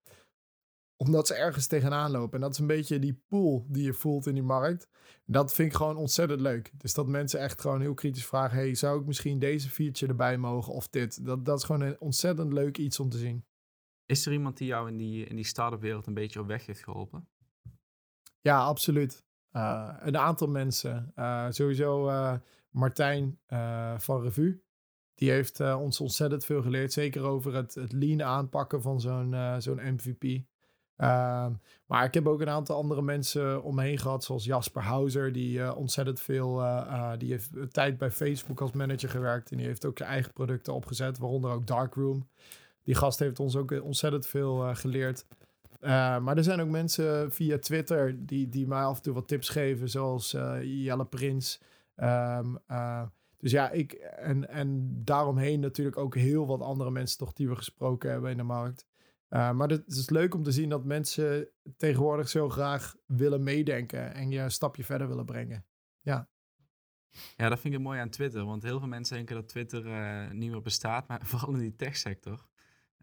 [0.96, 2.34] Omdat ze ergens tegenaan lopen.
[2.34, 4.88] En dat is een beetje die pool die je voelt in die markt.
[5.26, 6.72] En dat vind ik gewoon ontzettend leuk.
[6.76, 8.56] Dus dat mensen echt gewoon heel kritisch vragen.
[8.56, 11.24] Hey, zou ik misschien deze feature erbij mogen of dit?
[11.24, 13.44] Dat, dat is gewoon een ontzettend leuk iets om te zien.
[14.06, 16.66] Is er iemand die jou in die, in die start-up wereld een beetje op weg
[16.66, 17.28] heeft geholpen?
[18.40, 19.22] Ja, absoluut.
[19.52, 21.12] Uh, een aantal mensen.
[21.16, 22.34] Uh, sowieso uh,
[22.70, 23.38] Martijn
[23.96, 24.62] van Revue.
[25.14, 26.92] Die heeft ons ontzettend veel geleerd.
[26.92, 30.42] Zeker over het, het lean aanpakken van zo'n zo'n MVP.
[30.96, 31.52] Ehm,
[31.86, 34.24] maar ik heb ook een aantal andere mensen om me heen gehad.
[34.24, 35.32] Zoals Jasper Hauser.
[35.32, 36.62] Die ontzettend veel...
[37.18, 39.50] die heeft tijd bij Facebook als manager gewerkt.
[39.50, 41.18] En die heeft ook zijn eigen producten opgezet.
[41.18, 42.28] Waaronder ook Darkroom.
[42.82, 45.26] Die gast heeft ons ook ontzettend veel geleerd.
[45.80, 49.28] Uh, maar er zijn ook mensen via Twitter die, die mij af en toe wat
[49.28, 51.60] tips geven, zoals uh, Jelle Prins.
[51.96, 53.02] Um, uh,
[53.38, 57.56] dus ja, ik en, en daaromheen natuurlijk ook heel wat andere mensen toch die we
[57.56, 58.86] gesproken hebben in de markt.
[59.28, 64.30] maar het is leuk om te zien dat mensen tegenwoordig zo graag willen meedenken en
[64.30, 65.64] je een stapje verder willen brengen.
[66.00, 66.28] Ja.
[67.36, 68.44] Ja, dat vind ik mooi aan Twitter.
[68.44, 69.84] Want heel veel mensen denken dat Twitter
[70.34, 72.49] niet meer bestaat, maar vooral in die techsector.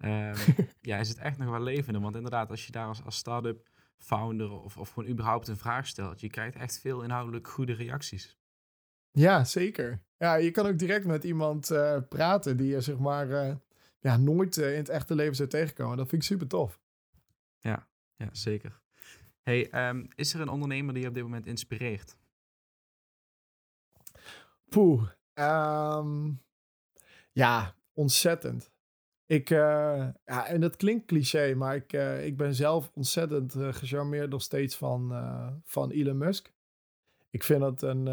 [0.02, 0.34] Um,
[0.82, 2.00] ja, is het echt nog wel levende.
[2.00, 5.88] Want inderdaad, als je daar als, als start-up founder of, of gewoon überhaupt een vraag
[5.88, 8.38] stelt, je krijgt echt veel inhoudelijk goede reacties.
[9.12, 10.02] Ja, zeker.
[10.18, 13.56] Ja, je kan ook direct met iemand uh, praten die je zeg maar uh,
[14.00, 15.98] ja, nooit uh, in het echte leven zou tegenkomen.
[15.98, 16.80] Dat vind ik super tof.
[17.60, 18.82] Ja, ja zeker.
[19.42, 22.18] Hey, um, is er een ondernemer die je op dit moment inspireert?
[24.70, 25.10] Poeh.
[25.34, 26.42] Um,
[27.32, 28.72] ja, ontzettend.
[29.28, 29.58] Ik, uh,
[30.26, 34.42] ja, en dat klinkt cliché, maar ik, uh, ik ben zelf ontzettend uh, gecharmeerd nog
[34.42, 35.14] steeds van,
[35.64, 36.52] van Elon Musk.
[37.30, 38.08] Ik vind het een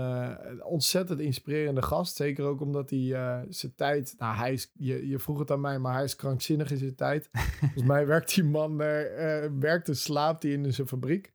[0.65, 2.17] ontzettend inspirerende gast.
[2.17, 3.09] Zeker ook omdat hij
[3.49, 4.15] zijn tijd.
[4.19, 6.95] Nou, hij is, je, je vroeg het aan mij, maar hij is krankzinnig in zijn
[6.95, 7.29] tijd.
[7.61, 8.77] Volgens mij werkt die man,
[9.59, 11.33] werkt en slaapt hij in zijn fabriek.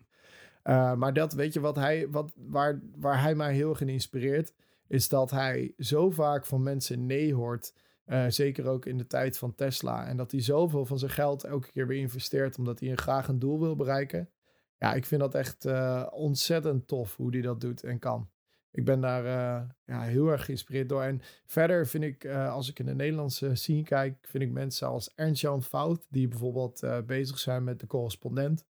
[0.96, 4.54] maar dat, weet je, wat hij, wat, waar, waar hij mij heel erg in inspireert,
[4.88, 7.74] is dat hij zo vaak van mensen nee hoort.
[8.12, 10.08] Uh, zeker ook in de tijd van Tesla.
[10.08, 13.28] En dat hij zoveel van zijn geld elke keer weer investeert omdat hij een graag
[13.28, 14.30] een doel wil bereiken.
[14.78, 18.30] Ja, ik vind dat echt uh, ontzettend tof hoe hij dat doet en kan.
[18.72, 21.02] Ik ben daar uh, ja, heel erg geïnspireerd door.
[21.02, 25.14] En verder vind ik, als ik in de Nederlandse scene kijk, vind ik mensen als
[25.16, 28.66] Ernst-Jan Fout, die bijvoorbeeld bezig zijn met de correspondent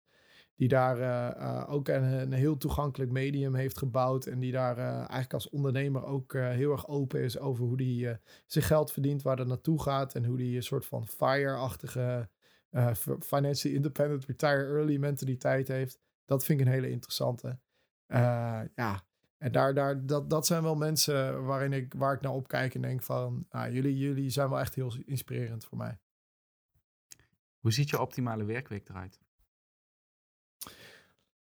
[0.60, 4.26] die daar uh, ook een, een, heel toegankelijk medium heeft gebouwd.
[4.26, 8.18] En die daar uh, eigenlijk als ondernemer ook heel erg open is over hoe die
[8.46, 10.16] zijn geld verdient, waar dat naartoe gaat.
[10.16, 12.30] En hoe die een soort van FIRE-achtige
[13.20, 16.00] financially independent retire early mentaliteit heeft.
[16.26, 17.60] Dat vind ik een hele interessante.
[18.76, 19.06] ja,
[19.38, 22.82] en daar, daar, dat, dat zijn wel mensen waarin ik, waar ik naar opkijk en
[22.82, 26.00] denk van, ah, jullie, jullie zijn wel echt heel inspirerend voor mij.
[27.60, 29.20] Hoe ziet je optimale werkweek eruit?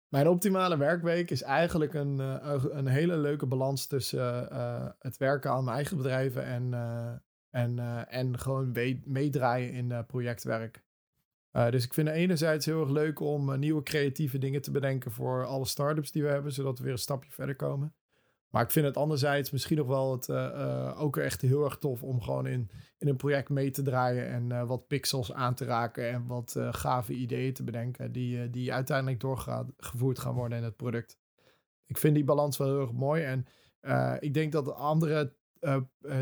[0.09, 5.51] Mijn optimale werkweek is eigenlijk een, uh, een hele leuke balans tussen uh, het werken
[5.51, 7.11] aan mijn eigen bedrijven en, uh,
[7.49, 8.71] en, en gewoon
[9.05, 10.83] meedraaien in projectwerk.
[11.51, 15.45] dus ik vind het enerzijds heel erg leuk om nieuwe creatieve dingen te bedenken voor
[15.45, 17.93] alle startups die we hebben, zodat we weer een stapje verder komen.
[18.49, 21.77] Maar ik vind het anderzijds misschien nog wel het, uh, uh, ook echt heel erg
[21.77, 25.55] tof om gewoon in, in een project mee te draaien en uh, wat pixels aan
[25.55, 30.63] te raken en wat gave ideeën te bedenken die, die uiteindelijk doorgevoerd gaan worden in
[30.63, 31.17] het product.
[31.85, 33.45] Ik vind die balans wel heel erg mooi en
[34.19, 35.33] ik denk dat de andere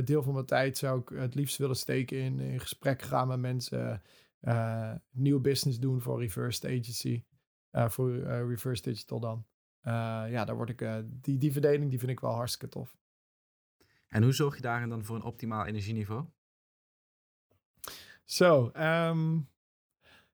[0.04, 3.40] deel van mijn tijd zou ik het liefst willen steken in, in gesprek gaan met
[3.40, 4.02] mensen,
[5.12, 7.24] nieuw business doen voor reverse agency,
[7.72, 9.46] voor reverse digital dan.
[9.84, 9.94] Uh,
[10.30, 12.98] ja, daar word ik, uh, die, die verdeling die vind ik wel hartstikke tof.
[14.08, 16.26] En hoe zorg je daarin dan voor een optimaal energieniveau?
[18.24, 19.50] Zo, um,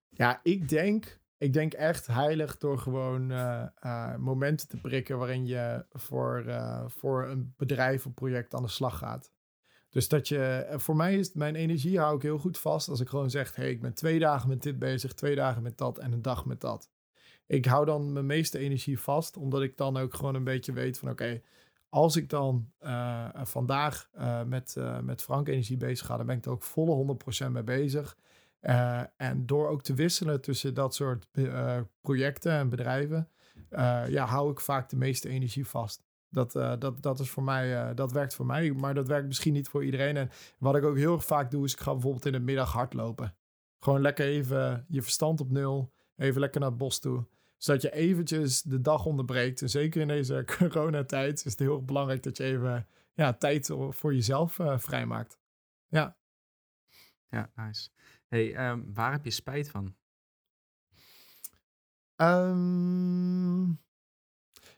[0.10, 5.86] ja, ik denk, ik denk echt heilig door gewoon uh, momenten te prikken waarin je
[5.92, 6.46] voor,
[6.88, 9.32] voor een bedrijf of project aan de slag gaat.
[9.90, 13.10] Dus dat je, voor mij is mijn energie hou ik heel goed vast als ik
[13.10, 16.12] gewoon zeg, hey, ik ben twee dagen met dit bezig, twee dagen met dat en
[16.12, 16.92] een dag met dat
[17.46, 20.98] ik hou dan mijn meeste energie vast, omdat ik dan ook gewoon een beetje weet
[20.98, 21.42] van oké,
[21.90, 26.38] als ik dan uh, vandaag uh, met, uh, met Frank Energie bezig ga, dan ben
[26.38, 27.18] ik er ook volle
[27.48, 28.18] 100% mee bezig.
[29.18, 31.28] en door ook te wisselen tussen dat soort
[32.02, 33.30] projecten en bedrijven,
[33.70, 36.04] eh, ja, hou ik vaak de meeste energie vast.
[36.30, 39.28] Dat, eh, dat, dat is voor mij, eh, dat werkt voor mij, maar dat werkt
[39.28, 40.18] misschien niet voor iedereen.
[40.18, 42.72] En wat ik ook heel erg vaak doe, is ik ga bijvoorbeeld in de middag
[42.72, 43.36] hardlopen.
[43.80, 45.92] Gewoon lekker even je verstand op nul,
[46.24, 47.26] even lekker naar het bos toe.
[47.58, 49.62] Zodat je eventjes de dag onderbreekt.
[49.62, 54.14] En zeker in deze coronatijd is het heel belangrijk dat je even ja, tijd voor
[54.14, 55.40] jezelf uh, vrijmaakt.
[55.88, 56.18] Ja.
[57.30, 57.90] Ja, nice.
[58.28, 59.96] Hey, ehm, waar heb je spijt van?
[62.16, 63.82] Um,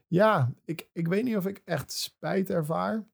[0.08, 3.08] ja, ik, ik weet niet of ik echt spijt ervaar.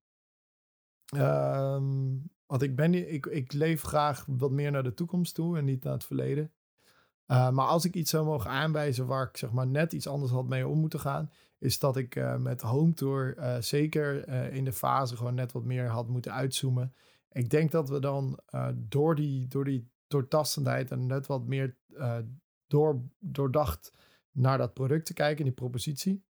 [1.15, 5.65] Um, want ik, ben, ik, ik leef graag wat meer naar de toekomst toe en
[5.65, 6.51] niet naar het verleden.
[7.31, 10.31] Uh, maar als ik iets zou mogen aanwijzen waar ik zeg maar net iets anders
[10.31, 14.63] had mee om moeten gaan, is dat ik uh, met Home Tour uh, zeker in
[14.63, 16.93] de fase gewoon net wat meer had moeten uitzoomen.
[17.31, 18.39] Ik denk dat we dan
[18.75, 21.77] door die, door die doortastendheid en net wat meer
[22.67, 23.93] door, doordacht
[24.31, 26.23] naar dat product te kijken, die propositie.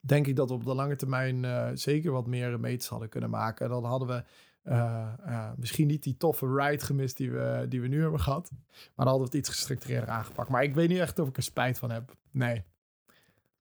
[0.00, 3.68] Denk ik dat we op de lange termijn zeker wat meer meters hadden kunnen maken.
[3.68, 4.24] Dan hadden we
[4.68, 8.50] uh, uh, misschien niet die toffe ride gemist die we, die we nu hebben gehad.
[8.50, 10.48] Maar dan hadden we het iets gestructureerder aangepakt.
[10.48, 12.16] Maar ik weet niet echt of ik er spijt van heb.
[12.30, 12.64] Nee.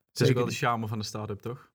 [0.10, 1.70] Het is ook wel de charme van de start-up, toch?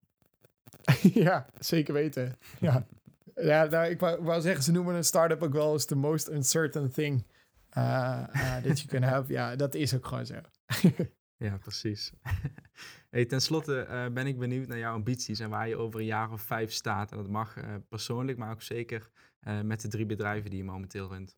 [1.24, 2.38] ja, zeker weten.
[2.60, 2.86] Ja,
[3.34, 6.30] ja nou, ik wou, wou, zeggen, ze noemen een start-up ook wel eens the most
[6.30, 7.26] uncertain thing
[7.70, 9.32] that you can have.
[9.32, 10.34] Ja, dat is ook gewoon zo.
[11.40, 12.12] Ja, precies.
[13.10, 16.06] hey, ten slotte uh, ben ik benieuwd naar jouw ambities en waar je over een
[16.06, 17.10] jaar of vijf staat.
[17.10, 19.10] En dat mag uh, persoonlijk, maar ook zeker
[19.42, 21.36] uh, met de drie bedrijven die je momenteel runt.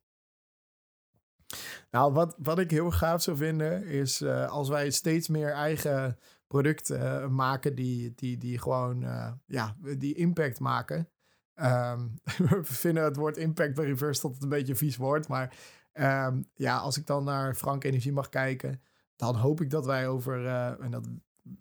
[1.91, 6.17] Nou, wat, wat ik heel gaaf zou vinden is als wij steeds meer eigen
[6.47, 9.01] producten maken die, die, die gewoon
[9.45, 11.09] ja, die impact maken.
[11.55, 12.19] Um,
[12.49, 15.27] we vinden het woord impact bij reverse tot een beetje een vies woord.
[15.27, 15.55] Maar
[15.93, 18.81] um, ja, als ik dan naar Frank Energie mag kijken
[19.15, 20.47] dan hoop ik dat wij over,
[20.79, 21.07] en dat,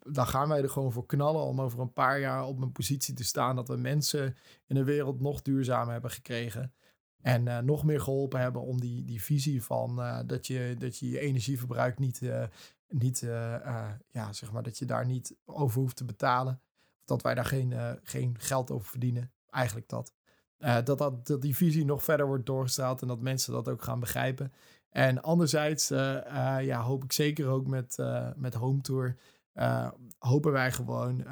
[0.06, 3.14] dan gaan wij er gewoon voor knallen om over een paar jaar op een positie
[3.14, 6.72] te staan dat we mensen in de wereld nog duurzamer hebben gekregen.
[7.20, 10.98] En uh, nog meer geholpen hebben om die, die visie van uh, dat, je, dat
[10.98, 12.22] je je energieverbruik niet,
[12.88, 13.20] niet
[14.10, 16.60] ja, zeg maar, dat je daar niet over hoeft te betalen.
[17.00, 19.32] Of dat wij daar geen, geen geld over verdienen.
[19.50, 20.12] Eigenlijk dat.
[20.58, 21.26] dat, dat.
[21.26, 24.52] Dat die visie nog verder wordt doorgestraald en dat mensen dat ook gaan begrijpen.
[24.90, 27.96] En anderzijds ja, hoop ik zeker ook met,
[28.36, 29.16] met Home Tour.
[30.18, 31.24] Hopen wij gewoon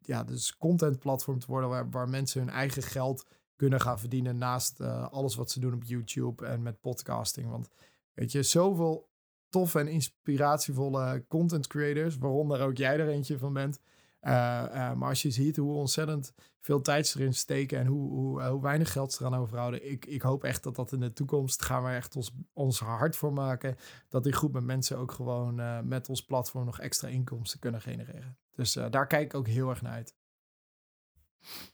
[0.00, 4.38] ja, dus content platform te worden waar, waar mensen hun eigen geld kunnen gaan verdienen
[4.38, 7.50] naast alles wat ze doen op YouTube en met podcasting.
[7.50, 7.68] Want
[8.14, 9.08] weet je, zoveel
[9.48, 13.80] toffe en inspiratievolle content creators, waaronder ook jij er eentje van bent.
[14.20, 18.10] Uh, uh, maar als je ziet hoe ontzettend veel tijd ze erin steken en hoe,
[18.10, 19.90] hoe, hoe weinig geld ze eraan overhouden.
[19.90, 23.16] Ik, ik hoop echt dat dat in de toekomst gaan we echt ons, ons hard
[23.16, 23.76] voor maken.
[24.08, 27.80] Dat die groep met mensen ook gewoon uh, met ons platform nog extra inkomsten kunnen
[27.80, 28.38] genereren.
[28.54, 30.16] Dus daar kijk ik ook heel erg naar uit.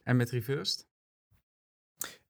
[0.03, 0.86] En met Reversed?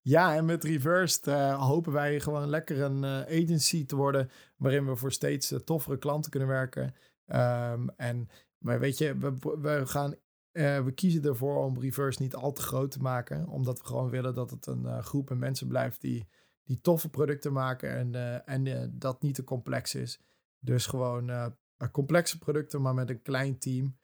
[0.01, 4.31] Ja, en met Reversed hopen wij gewoon lekker een agency te worden.
[4.57, 6.95] Waarin we voor steeds toffere klanten kunnen werken.
[7.27, 8.29] Um, en
[8.65, 10.15] maar weet je, we, we gaan
[10.53, 13.49] uh, we kiezen ervoor om reverse niet al te groot te maken.
[13.49, 16.29] Omdat we gewoon willen dat het een uh, groep en mensen blijft die,
[16.65, 17.91] die toffe producten maken.
[17.91, 20.21] En, uh, en dat niet te complex is.
[20.59, 21.55] Dus gewoon
[21.93, 23.97] complexe producten, maar met een klein team.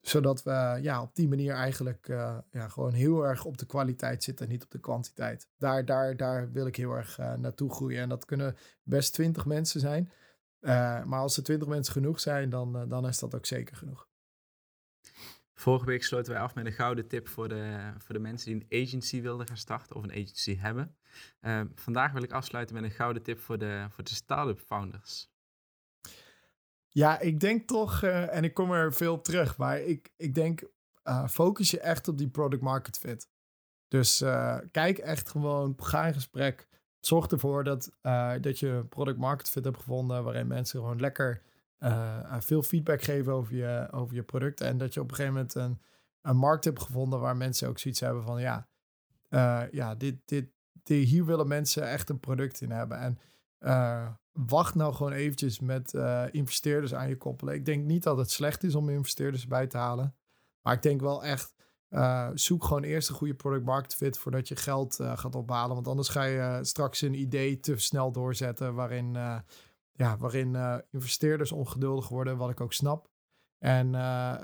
[0.00, 2.06] Zodat we ja, op die manier eigenlijk
[2.50, 5.48] ja, gewoon heel erg op de kwaliteit zitten en niet op de kwantiteit.
[5.58, 8.00] Daar, daar, daar wil ik heel erg naartoe groeien.
[8.00, 10.10] En dat kunnen best twintig mensen zijn.
[10.64, 13.76] Uh, maar als er twintig mensen genoeg zijn, dan, uh, dan is dat ook zeker
[13.76, 14.08] genoeg.
[15.54, 18.66] Vorige week sloten wij af met een gouden tip voor de, voor de mensen die
[18.68, 20.96] een agency wilden gaan starten of een agency hebben.
[21.40, 25.32] Uh, vandaag wil ik afsluiten met een gouden tip voor de, voor de start-up founders.
[26.88, 30.62] Ja, ik denk toch, en ik kom er veel op terug, maar ik, ik denk,
[31.28, 33.28] focus je echt op die product market fit.
[33.88, 34.18] Dus
[34.70, 36.68] kijk echt gewoon, ga in gesprek
[37.06, 40.24] zorg ervoor dat, uh, dat je product market fit hebt gevonden.
[40.24, 41.42] Waarin mensen gewoon lekker
[41.78, 44.60] uh, veel feedback geven over je, over je product.
[44.60, 45.80] En dat je op een gegeven moment een,
[46.22, 48.68] een markt hebt gevonden waar mensen ook zoiets hebben van ja,
[49.70, 52.98] ja dit, dit, dit, hier willen mensen echt een product in hebben.
[52.98, 53.18] En
[54.32, 55.94] wacht nou gewoon eventjes met
[56.30, 57.54] investeerders aan je koppelen.
[57.54, 60.14] Ik denk niet dat het slecht is om investeerders bij te halen.
[60.62, 61.53] Maar ik denk wel echt
[61.94, 65.74] uh, zoek gewoon eerst een goede product market fit voordat je geld uh, gaat ophalen.
[65.74, 69.12] Want anders ga je uh, straks een idee te snel doorzetten waarin,
[69.92, 73.08] ja, waarin investeerders ongeduldig worden, wat ik ook snap.
[73.58, 73.94] En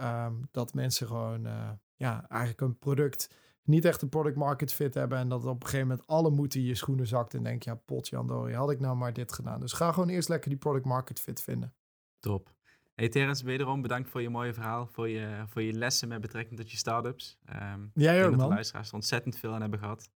[0.06, 1.48] um, dat mensen gewoon
[1.96, 3.30] ja, eigenlijk een product,
[3.62, 5.18] niet echt een product market fit hebben.
[5.18, 7.34] En dat op een gegeven moment alle moed in je schoenen zakt.
[7.34, 9.60] En denk ja, potjandori, had ik nou maar dit gedaan.
[9.60, 11.74] Dus ga gewoon eerst lekker die product market fit vinden.
[12.20, 12.58] Top.
[13.00, 16.60] Hey Terence, wederom bedankt voor je mooie verhaal, voor je, voor je lessen met betrekking
[16.60, 17.38] tot je start-ups.
[17.74, 18.48] Um, Jij ook, dat man.
[18.48, 20.10] de luisteraars er ontzettend veel aan hebben gehad.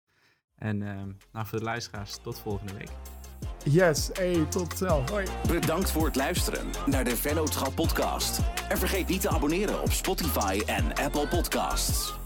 [0.55, 2.89] En um, nou, voor de luisteraars, tot volgende week.
[3.65, 5.03] Yes, hey, tot snel.
[5.11, 5.27] Hoi.
[5.47, 8.41] Bedankt voor het luisteren naar de Vennootschap podcast.
[8.69, 12.24] En vergeet niet te abonneren op Spotify en Apple Podcasts.